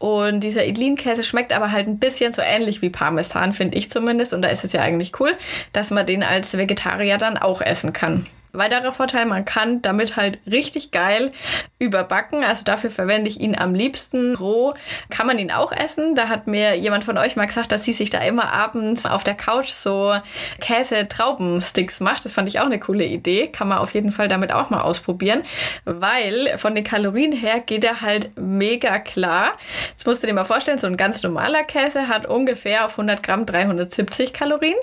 Und 0.01 0.39
dieser 0.39 0.65
Idlin-Käse 0.65 1.23
schmeckt 1.23 1.53
aber 1.53 1.71
halt 1.71 1.85
ein 1.85 1.99
bisschen 1.99 2.33
so 2.33 2.41
ähnlich 2.41 2.81
wie 2.81 2.89
Parmesan, 2.89 3.53
finde 3.53 3.77
ich 3.77 3.91
zumindest. 3.91 4.33
Und 4.33 4.41
da 4.41 4.49
ist 4.49 4.63
es 4.63 4.73
ja 4.73 4.81
eigentlich 4.81 5.19
cool, 5.19 5.31
dass 5.73 5.91
man 5.91 6.07
den 6.07 6.23
als 6.23 6.57
Vegetarier 6.57 7.19
dann 7.19 7.37
auch 7.37 7.61
essen 7.61 7.93
kann. 7.93 8.25
Weiterer 8.53 8.91
Vorteil, 8.91 9.25
man 9.25 9.45
kann 9.45 9.81
damit 9.81 10.17
halt 10.17 10.39
richtig 10.49 10.91
geil 10.91 11.31
überbacken. 11.79 12.43
Also 12.43 12.63
dafür 12.63 12.91
verwende 12.91 13.29
ich 13.29 13.39
ihn 13.39 13.57
am 13.57 13.73
liebsten 13.73 14.35
roh. 14.35 14.73
Kann 15.09 15.25
man 15.25 15.39
ihn 15.39 15.51
auch 15.51 15.71
essen. 15.71 16.15
Da 16.15 16.27
hat 16.27 16.47
mir 16.47 16.75
jemand 16.77 17.03
von 17.03 17.17
euch 17.17 17.35
mal 17.35 17.45
gesagt, 17.45 17.71
dass 17.71 17.83
sie 17.83 17.93
sich 17.93 18.09
da 18.09 18.19
immer 18.19 18.51
abends 18.51 19.05
auf 19.05 19.23
der 19.23 19.35
Couch 19.35 19.69
so 19.69 20.13
Käse-Traubensticks 20.59 22.01
macht. 22.01 22.25
Das 22.25 22.33
fand 22.33 22.47
ich 22.49 22.59
auch 22.59 22.65
eine 22.65 22.79
coole 22.79 23.05
Idee. 23.05 23.47
Kann 23.47 23.67
man 23.67 23.77
auf 23.77 23.93
jeden 23.93 24.11
Fall 24.11 24.27
damit 24.27 24.51
auch 24.51 24.69
mal 24.69 24.81
ausprobieren. 24.81 25.43
Weil 25.85 26.57
von 26.57 26.75
den 26.75 26.83
Kalorien 26.83 27.31
her 27.31 27.61
geht 27.61 27.83
er 27.83 28.01
halt 28.01 28.31
mega 28.37 28.99
klar. 28.99 29.53
Jetzt 29.89 30.05
musst 30.05 30.23
du 30.23 30.27
dir 30.27 30.33
mal 30.33 30.43
vorstellen, 30.43 30.77
so 30.77 30.87
ein 30.87 30.97
ganz 30.97 31.23
normaler 31.23 31.63
Käse 31.63 32.07
hat 32.07 32.25
ungefähr 32.25 32.85
auf 32.85 32.91
100 32.91 33.23
Gramm 33.23 33.45
370 33.45 34.33
Kalorien. 34.33 34.75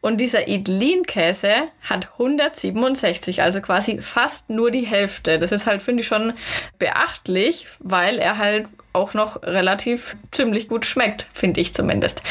Und 0.00 0.20
dieser 0.20 0.48
Idlin-Käse 0.48 1.68
hat 1.88 2.12
177 2.12 2.72
63, 3.02 3.42
also 3.42 3.60
quasi 3.60 4.00
fast 4.00 4.50
nur 4.50 4.70
die 4.70 4.86
Hälfte. 4.86 5.38
Das 5.38 5.52
ist 5.52 5.66
halt, 5.66 5.82
finde 5.82 6.02
ich, 6.02 6.06
schon 6.06 6.32
beachtlich, 6.78 7.66
weil 7.80 8.18
er 8.18 8.38
halt 8.38 8.68
auch 8.92 9.14
noch 9.14 9.42
relativ 9.42 10.16
ziemlich 10.30 10.68
gut 10.68 10.84
schmeckt, 10.84 11.26
finde 11.32 11.60
ich 11.60 11.74
zumindest. 11.74 12.22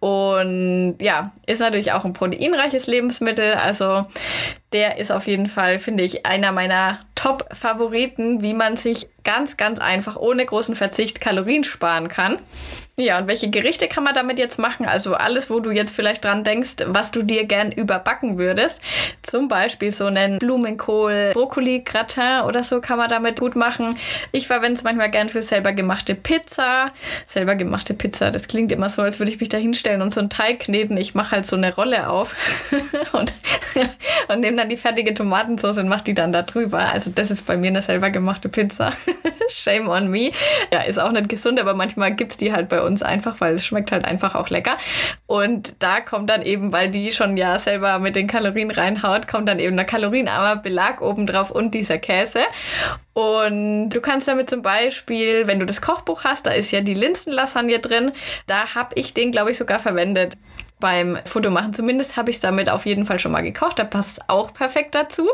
Und 0.00 0.98
ja, 1.00 1.32
ist 1.46 1.60
natürlich 1.60 1.92
auch 1.92 2.04
ein 2.04 2.12
proteinreiches 2.12 2.86
Lebensmittel. 2.86 3.54
Also 3.54 4.06
der 4.72 4.98
ist 4.98 5.10
auf 5.10 5.26
jeden 5.26 5.46
Fall, 5.46 5.78
finde 5.78 6.04
ich, 6.04 6.24
einer 6.24 6.52
meiner 6.52 7.00
Top-Favoriten, 7.14 8.42
wie 8.42 8.54
man 8.54 8.76
sich 8.76 9.08
ganz, 9.24 9.56
ganz 9.56 9.80
einfach 9.80 10.16
ohne 10.16 10.44
großen 10.46 10.76
Verzicht 10.76 11.20
Kalorien 11.20 11.64
sparen 11.64 12.08
kann. 12.08 12.38
Ja, 13.00 13.18
und 13.18 13.28
welche 13.28 13.48
Gerichte 13.48 13.86
kann 13.86 14.02
man 14.02 14.14
damit 14.14 14.40
jetzt 14.40 14.58
machen? 14.58 14.84
Also 14.84 15.14
alles, 15.14 15.50
wo 15.50 15.60
du 15.60 15.70
jetzt 15.70 15.94
vielleicht 15.94 16.24
dran 16.24 16.42
denkst, 16.42 16.76
was 16.86 17.12
du 17.12 17.22
dir 17.22 17.44
gern 17.44 17.70
überbacken 17.70 18.38
würdest. 18.38 18.80
Zum 19.22 19.46
Beispiel 19.46 19.92
so 19.92 20.06
einen 20.06 20.40
Blumenkohl, 20.40 21.30
Brokkoli-Gratin 21.32 22.44
oder 22.46 22.64
so 22.64 22.80
kann 22.80 22.98
man 22.98 23.08
damit 23.08 23.38
gut 23.38 23.54
machen. 23.54 23.96
Ich 24.32 24.48
verwende 24.48 24.74
es 24.74 24.82
manchmal 24.82 25.12
gern 25.12 25.28
für 25.28 25.42
selber 25.42 25.72
gemachte 25.98 26.14
Pizza. 26.14 26.92
Selber 27.26 27.56
gemachte 27.56 27.94
Pizza, 27.94 28.30
das 28.30 28.46
klingt 28.46 28.70
immer 28.70 28.88
so, 28.88 29.02
als 29.02 29.18
würde 29.18 29.32
ich 29.32 29.40
mich 29.40 29.48
da 29.48 29.56
hinstellen 29.58 30.00
und 30.02 30.12
so 30.12 30.20
einen 30.20 30.30
Teig 30.30 30.60
kneten. 30.60 30.96
Ich 30.96 31.14
mache 31.14 31.32
halt 31.32 31.46
so 31.46 31.56
eine 31.56 31.74
Rolle 31.74 32.08
auf 32.08 32.36
und, 33.12 33.32
und 34.28 34.40
nehme 34.40 34.56
dann 34.56 34.68
die 34.68 34.76
fertige 34.76 35.12
Tomatensauce 35.14 35.78
und 35.78 35.88
mache 35.88 36.04
die 36.04 36.14
dann 36.14 36.32
da 36.32 36.42
drüber. 36.42 36.92
Also 36.92 37.10
das 37.12 37.30
ist 37.30 37.46
bei 37.46 37.56
mir 37.56 37.68
eine 37.68 37.82
selber 37.82 38.10
gemachte 38.10 38.48
Pizza. 38.48 38.92
Shame 39.48 39.88
on 39.88 40.08
me. 40.08 40.30
Ja, 40.72 40.82
ist 40.82 40.98
auch 40.98 41.10
nicht 41.10 41.28
gesund, 41.28 41.60
aber 41.60 41.74
manchmal 41.74 42.14
gibt 42.14 42.32
es 42.32 42.36
die 42.36 42.52
halt 42.52 42.68
bei 42.68 42.80
uns 42.80 43.02
einfach, 43.02 43.40
weil 43.40 43.54
es 43.54 43.66
schmeckt 43.66 43.90
halt 43.90 44.04
einfach 44.04 44.34
auch 44.34 44.50
lecker. 44.50 44.76
Und 45.26 45.74
da 45.80 46.00
kommt 46.00 46.30
dann 46.30 46.42
eben, 46.42 46.70
weil 46.72 46.90
die 46.90 47.10
schon 47.12 47.36
ja 47.36 47.58
selber 47.58 47.98
mit 47.98 48.14
den 48.14 48.26
Kalorien 48.28 48.70
reinhaut, 48.70 49.26
kommt 49.26 49.48
dann 49.48 49.58
eben 49.58 49.76
der 49.76 49.86
kalorienarmer 49.86 50.56
Belag 50.56 51.00
obendrauf 51.00 51.50
und 51.50 51.74
dieser 51.74 51.98
Käse. 51.98 52.40
Und 53.18 53.90
du 53.90 54.00
kannst 54.00 54.28
damit 54.28 54.48
zum 54.48 54.62
Beispiel, 54.62 55.48
wenn 55.48 55.58
du 55.58 55.66
das 55.66 55.80
Kochbuch 55.80 56.22
hast, 56.22 56.46
da 56.46 56.52
ist 56.52 56.70
ja 56.70 56.82
die 56.82 56.94
Linsenlasagne 56.94 57.80
drin, 57.80 58.12
da 58.46 58.76
habe 58.76 58.90
ich 58.94 59.12
den, 59.12 59.32
glaube 59.32 59.50
ich, 59.50 59.58
sogar 59.58 59.80
verwendet 59.80 60.36
beim 60.78 61.18
Fotomachen. 61.24 61.74
Zumindest 61.74 62.16
habe 62.16 62.30
ich 62.30 62.36
es 62.36 62.42
damit 62.42 62.70
auf 62.70 62.86
jeden 62.86 63.06
Fall 63.06 63.18
schon 63.18 63.32
mal 63.32 63.42
gekocht. 63.42 63.80
Da 63.80 63.82
passt 63.82 64.18
es 64.18 64.28
auch 64.28 64.52
perfekt 64.52 64.94
dazu. 64.94 65.28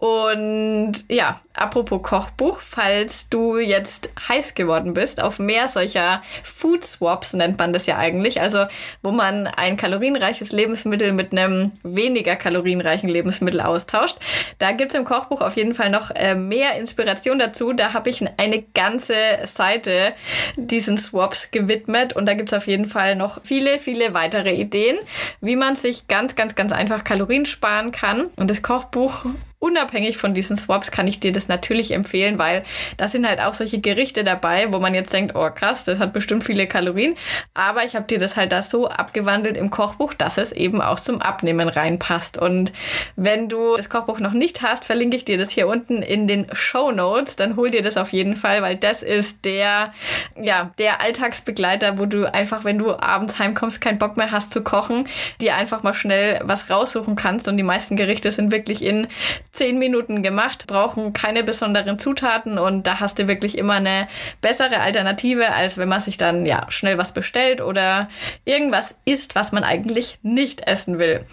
Und 0.00 1.04
ja, 1.10 1.38
apropos 1.52 2.02
Kochbuch, 2.02 2.62
falls 2.62 3.28
du 3.28 3.58
jetzt 3.58 4.14
heiß 4.30 4.54
geworden 4.54 4.94
bist 4.94 5.22
auf 5.22 5.38
mehr 5.38 5.68
solcher 5.68 6.22
Food 6.42 6.82
Swaps, 6.82 7.34
nennt 7.34 7.58
man 7.58 7.74
das 7.74 7.84
ja 7.84 7.98
eigentlich, 7.98 8.40
also 8.40 8.64
wo 9.02 9.12
man 9.12 9.46
ein 9.46 9.76
kalorienreiches 9.76 10.52
Lebensmittel 10.52 11.12
mit 11.12 11.32
einem 11.32 11.72
weniger 11.82 12.36
kalorienreichen 12.36 13.10
Lebensmittel 13.10 13.60
austauscht, 13.60 14.16
da 14.58 14.72
gibt 14.72 14.92
es 14.92 14.98
im 14.98 15.04
Kochbuch 15.04 15.42
auf 15.42 15.58
jeden 15.58 15.74
Fall 15.74 15.90
noch 15.90 16.10
äh, 16.12 16.34
mehr 16.34 16.78
Inspiration 16.78 17.38
dazu. 17.38 17.74
Da 17.74 17.92
habe 17.92 18.08
ich 18.08 18.24
eine 18.38 18.62
ganze 18.72 19.14
Seite 19.44 20.14
diesen 20.56 20.96
Swaps 20.96 21.50
gewidmet 21.50 22.14
und 22.14 22.24
da 22.24 22.32
gibt 22.32 22.50
es 22.50 22.56
auf 22.56 22.66
jeden 22.66 22.86
Fall 22.86 23.16
noch 23.16 23.42
viele, 23.44 23.78
viele 23.78 24.14
weitere 24.14 24.54
Ideen, 24.54 24.96
wie 25.42 25.56
man 25.56 25.76
sich 25.76 26.08
ganz, 26.08 26.36
ganz, 26.36 26.54
ganz 26.54 26.72
einfach 26.72 27.04
Kalorien 27.04 27.44
sparen 27.44 27.92
kann. 27.92 28.30
Und 28.36 28.48
das 28.48 28.62
Kochbuch 28.62 29.26
unabhängig 29.60 30.16
von 30.16 30.34
diesen 30.34 30.56
Swaps 30.56 30.90
kann 30.90 31.06
ich 31.06 31.20
dir 31.20 31.32
das 31.32 31.46
natürlich 31.46 31.92
empfehlen, 31.92 32.38
weil 32.38 32.64
da 32.96 33.08
sind 33.08 33.28
halt 33.28 33.40
auch 33.40 33.54
solche 33.54 33.78
Gerichte 33.78 34.24
dabei, 34.24 34.72
wo 34.72 34.80
man 34.80 34.94
jetzt 34.94 35.12
denkt, 35.12 35.36
oh 35.36 35.48
krass, 35.50 35.84
das 35.84 36.00
hat 36.00 36.14
bestimmt 36.14 36.42
viele 36.42 36.66
Kalorien. 36.66 37.14
Aber 37.52 37.84
ich 37.84 37.94
habe 37.94 38.06
dir 38.06 38.18
das 38.18 38.36
halt 38.36 38.52
da 38.52 38.62
so 38.62 38.88
abgewandelt 38.88 39.58
im 39.58 39.70
Kochbuch, 39.70 40.14
dass 40.14 40.38
es 40.38 40.52
eben 40.52 40.80
auch 40.80 40.98
zum 40.98 41.20
Abnehmen 41.20 41.68
reinpasst. 41.68 42.38
Und 42.38 42.72
wenn 43.16 43.50
du 43.50 43.76
das 43.76 43.90
Kochbuch 43.90 44.18
noch 44.18 44.32
nicht 44.32 44.62
hast, 44.62 44.86
verlinke 44.86 45.16
ich 45.16 45.26
dir 45.26 45.36
das 45.36 45.50
hier 45.50 45.68
unten 45.68 46.00
in 46.00 46.26
den 46.26 46.46
Show 46.54 46.90
Notes. 46.90 47.36
Dann 47.36 47.56
hol 47.56 47.70
dir 47.70 47.82
das 47.82 47.98
auf 47.98 48.14
jeden 48.14 48.36
Fall, 48.36 48.62
weil 48.62 48.76
das 48.76 49.02
ist 49.02 49.44
der, 49.44 49.92
ja, 50.40 50.70
der 50.78 51.02
Alltagsbegleiter, 51.02 51.98
wo 51.98 52.06
du 52.06 52.32
einfach, 52.32 52.64
wenn 52.64 52.78
du 52.78 52.98
abends 52.98 53.38
heimkommst, 53.38 53.82
keinen 53.82 53.98
Bock 53.98 54.16
mehr 54.16 54.30
hast 54.30 54.54
zu 54.54 54.62
kochen, 54.62 55.06
dir 55.38 55.56
einfach 55.56 55.82
mal 55.82 55.92
schnell 55.92 56.40
was 56.44 56.70
raussuchen 56.70 57.14
kannst. 57.14 57.46
Und 57.46 57.58
die 57.58 57.62
meisten 57.62 57.96
Gerichte 57.96 58.32
sind 58.32 58.52
wirklich 58.52 58.82
in 58.82 59.06
zehn 59.52 59.78
Minuten 59.78 60.22
gemacht, 60.22 60.66
brauchen 60.66 61.12
keine 61.12 61.42
besonderen 61.42 61.98
Zutaten 61.98 62.58
und 62.58 62.86
da 62.86 63.00
hast 63.00 63.18
du 63.18 63.28
wirklich 63.28 63.58
immer 63.58 63.74
eine 63.74 64.08
bessere 64.40 64.80
Alternative, 64.80 65.52
als 65.52 65.78
wenn 65.78 65.88
man 65.88 66.00
sich 66.00 66.16
dann 66.16 66.46
ja 66.46 66.66
schnell 66.68 66.98
was 66.98 67.12
bestellt 67.12 67.60
oder 67.60 68.08
irgendwas 68.44 68.94
isst, 69.04 69.34
was 69.34 69.52
man 69.52 69.64
eigentlich 69.64 70.18
nicht 70.22 70.66
essen 70.66 70.98
will. 70.98 71.26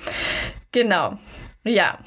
Genau. 0.72 1.18
Ja, 1.64 1.98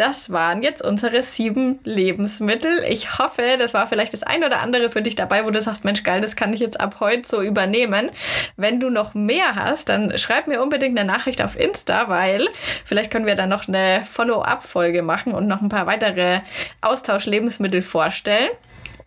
das 0.00 0.30
waren 0.30 0.62
jetzt 0.62 0.82
unsere 0.82 1.22
sieben 1.22 1.78
Lebensmittel. 1.84 2.84
Ich 2.88 3.18
hoffe, 3.18 3.56
das 3.58 3.74
war 3.74 3.86
vielleicht 3.86 4.14
das 4.14 4.22
ein 4.22 4.42
oder 4.42 4.60
andere 4.60 4.88
für 4.88 5.02
dich 5.02 5.14
dabei, 5.14 5.44
wo 5.44 5.50
du 5.50 5.60
sagst, 5.60 5.84
Mensch, 5.84 6.04
geil, 6.04 6.22
das 6.22 6.36
kann 6.36 6.54
ich 6.54 6.60
jetzt 6.60 6.80
ab 6.80 6.96
heute 7.00 7.28
so 7.28 7.42
übernehmen. 7.42 8.10
Wenn 8.56 8.80
du 8.80 8.88
noch 8.88 9.12
mehr 9.12 9.56
hast, 9.56 9.90
dann 9.90 10.16
schreib 10.16 10.46
mir 10.46 10.62
unbedingt 10.62 10.98
eine 10.98 11.06
Nachricht 11.06 11.42
auf 11.42 11.60
Insta, 11.60 12.08
weil 12.08 12.48
vielleicht 12.82 13.10
können 13.10 13.26
wir 13.26 13.34
dann 13.34 13.50
noch 13.50 13.68
eine 13.68 14.02
Follow-up-Folge 14.02 15.02
machen 15.02 15.34
und 15.34 15.46
noch 15.46 15.60
ein 15.60 15.68
paar 15.68 15.86
weitere 15.86 16.40
Austausch-Lebensmittel 16.80 17.82
vorstellen. 17.82 18.48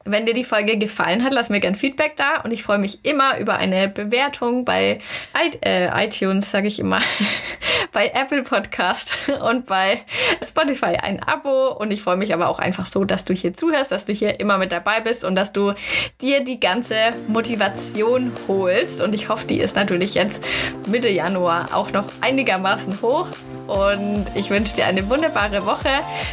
Wenn 0.05 0.25
dir 0.25 0.33
die 0.33 0.43
Folge 0.43 0.77
gefallen 0.77 1.23
hat, 1.23 1.31
lass 1.31 1.49
mir 1.49 1.59
gern 1.61 1.75
Feedback 1.75 2.17
da 2.17 2.41
und 2.41 2.51
ich 2.51 2.63
freue 2.63 2.77
mich 2.77 3.05
immer 3.05 3.39
über 3.39 3.55
eine 3.55 3.87
Bewertung 3.87 4.65
bei 4.65 4.97
I 5.35 5.57
äh, 5.65 6.05
iTunes, 6.05 6.51
sage 6.51 6.67
ich 6.67 6.79
immer, 6.79 6.99
bei 7.93 8.11
Apple 8.13 8.41
Podcast 8.41 9.15
und 9.49 9.65
bei 9.65 10.01
Spotify 10.43 10.97
ein 11.01 11.23
Abo. 11.23 11.69
Und 11.71 11.91
ich 11.91 12.01
freue 12.01 12.17
mich 12.17 12.33
aber 12.33 12.49
auch 12.49 12.59
einfach 12.59 12.85
so, 12.85 13.05
dass 13.05 13.23
du 13.23 13.33
hier 13.33 13.53
zuhörst, 13.53 13.91
dass 13.91 14.05
du 14.05 14.13
hier 14.13 14.39
immer 14.39 14.57
mit 14.57 14.73
dabei 14.73 14.99
bist 14.99 15.23
und 15.23 15.35
dass 15.35 15.53
du 15.53 15.73
dir 16.21 16.43
die 16.43 16.59
ganze 16.59 16.95
Motivation 17.27 18.33
holst. 18.47 18.99
Und 18.99 19.15
ich 19.15 19.29
hoffe, 19.29 19.47
die 19.47 19.59
ist 19.59 19.75
natürlich 19.75 20.15
jetzt 20.15 20.43
Mitte 20.87 21.09
Januar 21.09 21.69
auch 21.73 21.91
noch 21.91 22.05
einigermaßen 22.21 23.01
hoch 23.01 23.27
und 23.67 24.25
ich 24.35 24.49
wünsche 24.49 24.75
dir 24.75 24.85
eine 24.85 25.09
wunderbare 25.09 25.65
Woche. 25.65 25.89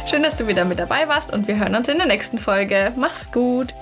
Schön, 0.09 0.23
dass 0.23 0.35
du 0.35 0.47
wieder 0.47 0.65
mit 0.65 0.79
dabei 0.79 1.07
warst 1.07 1.33
und 1.33 1.47
wir 1.47 1.59
hören 1.59 1.75
uns 1.75 1.87
in 1.87 1.97
der 1.97 2.07
nächsten 2.07 2.39
Folge. 2.39 2.93
Mach's 2.95 3.31
gut! 3.31 3.73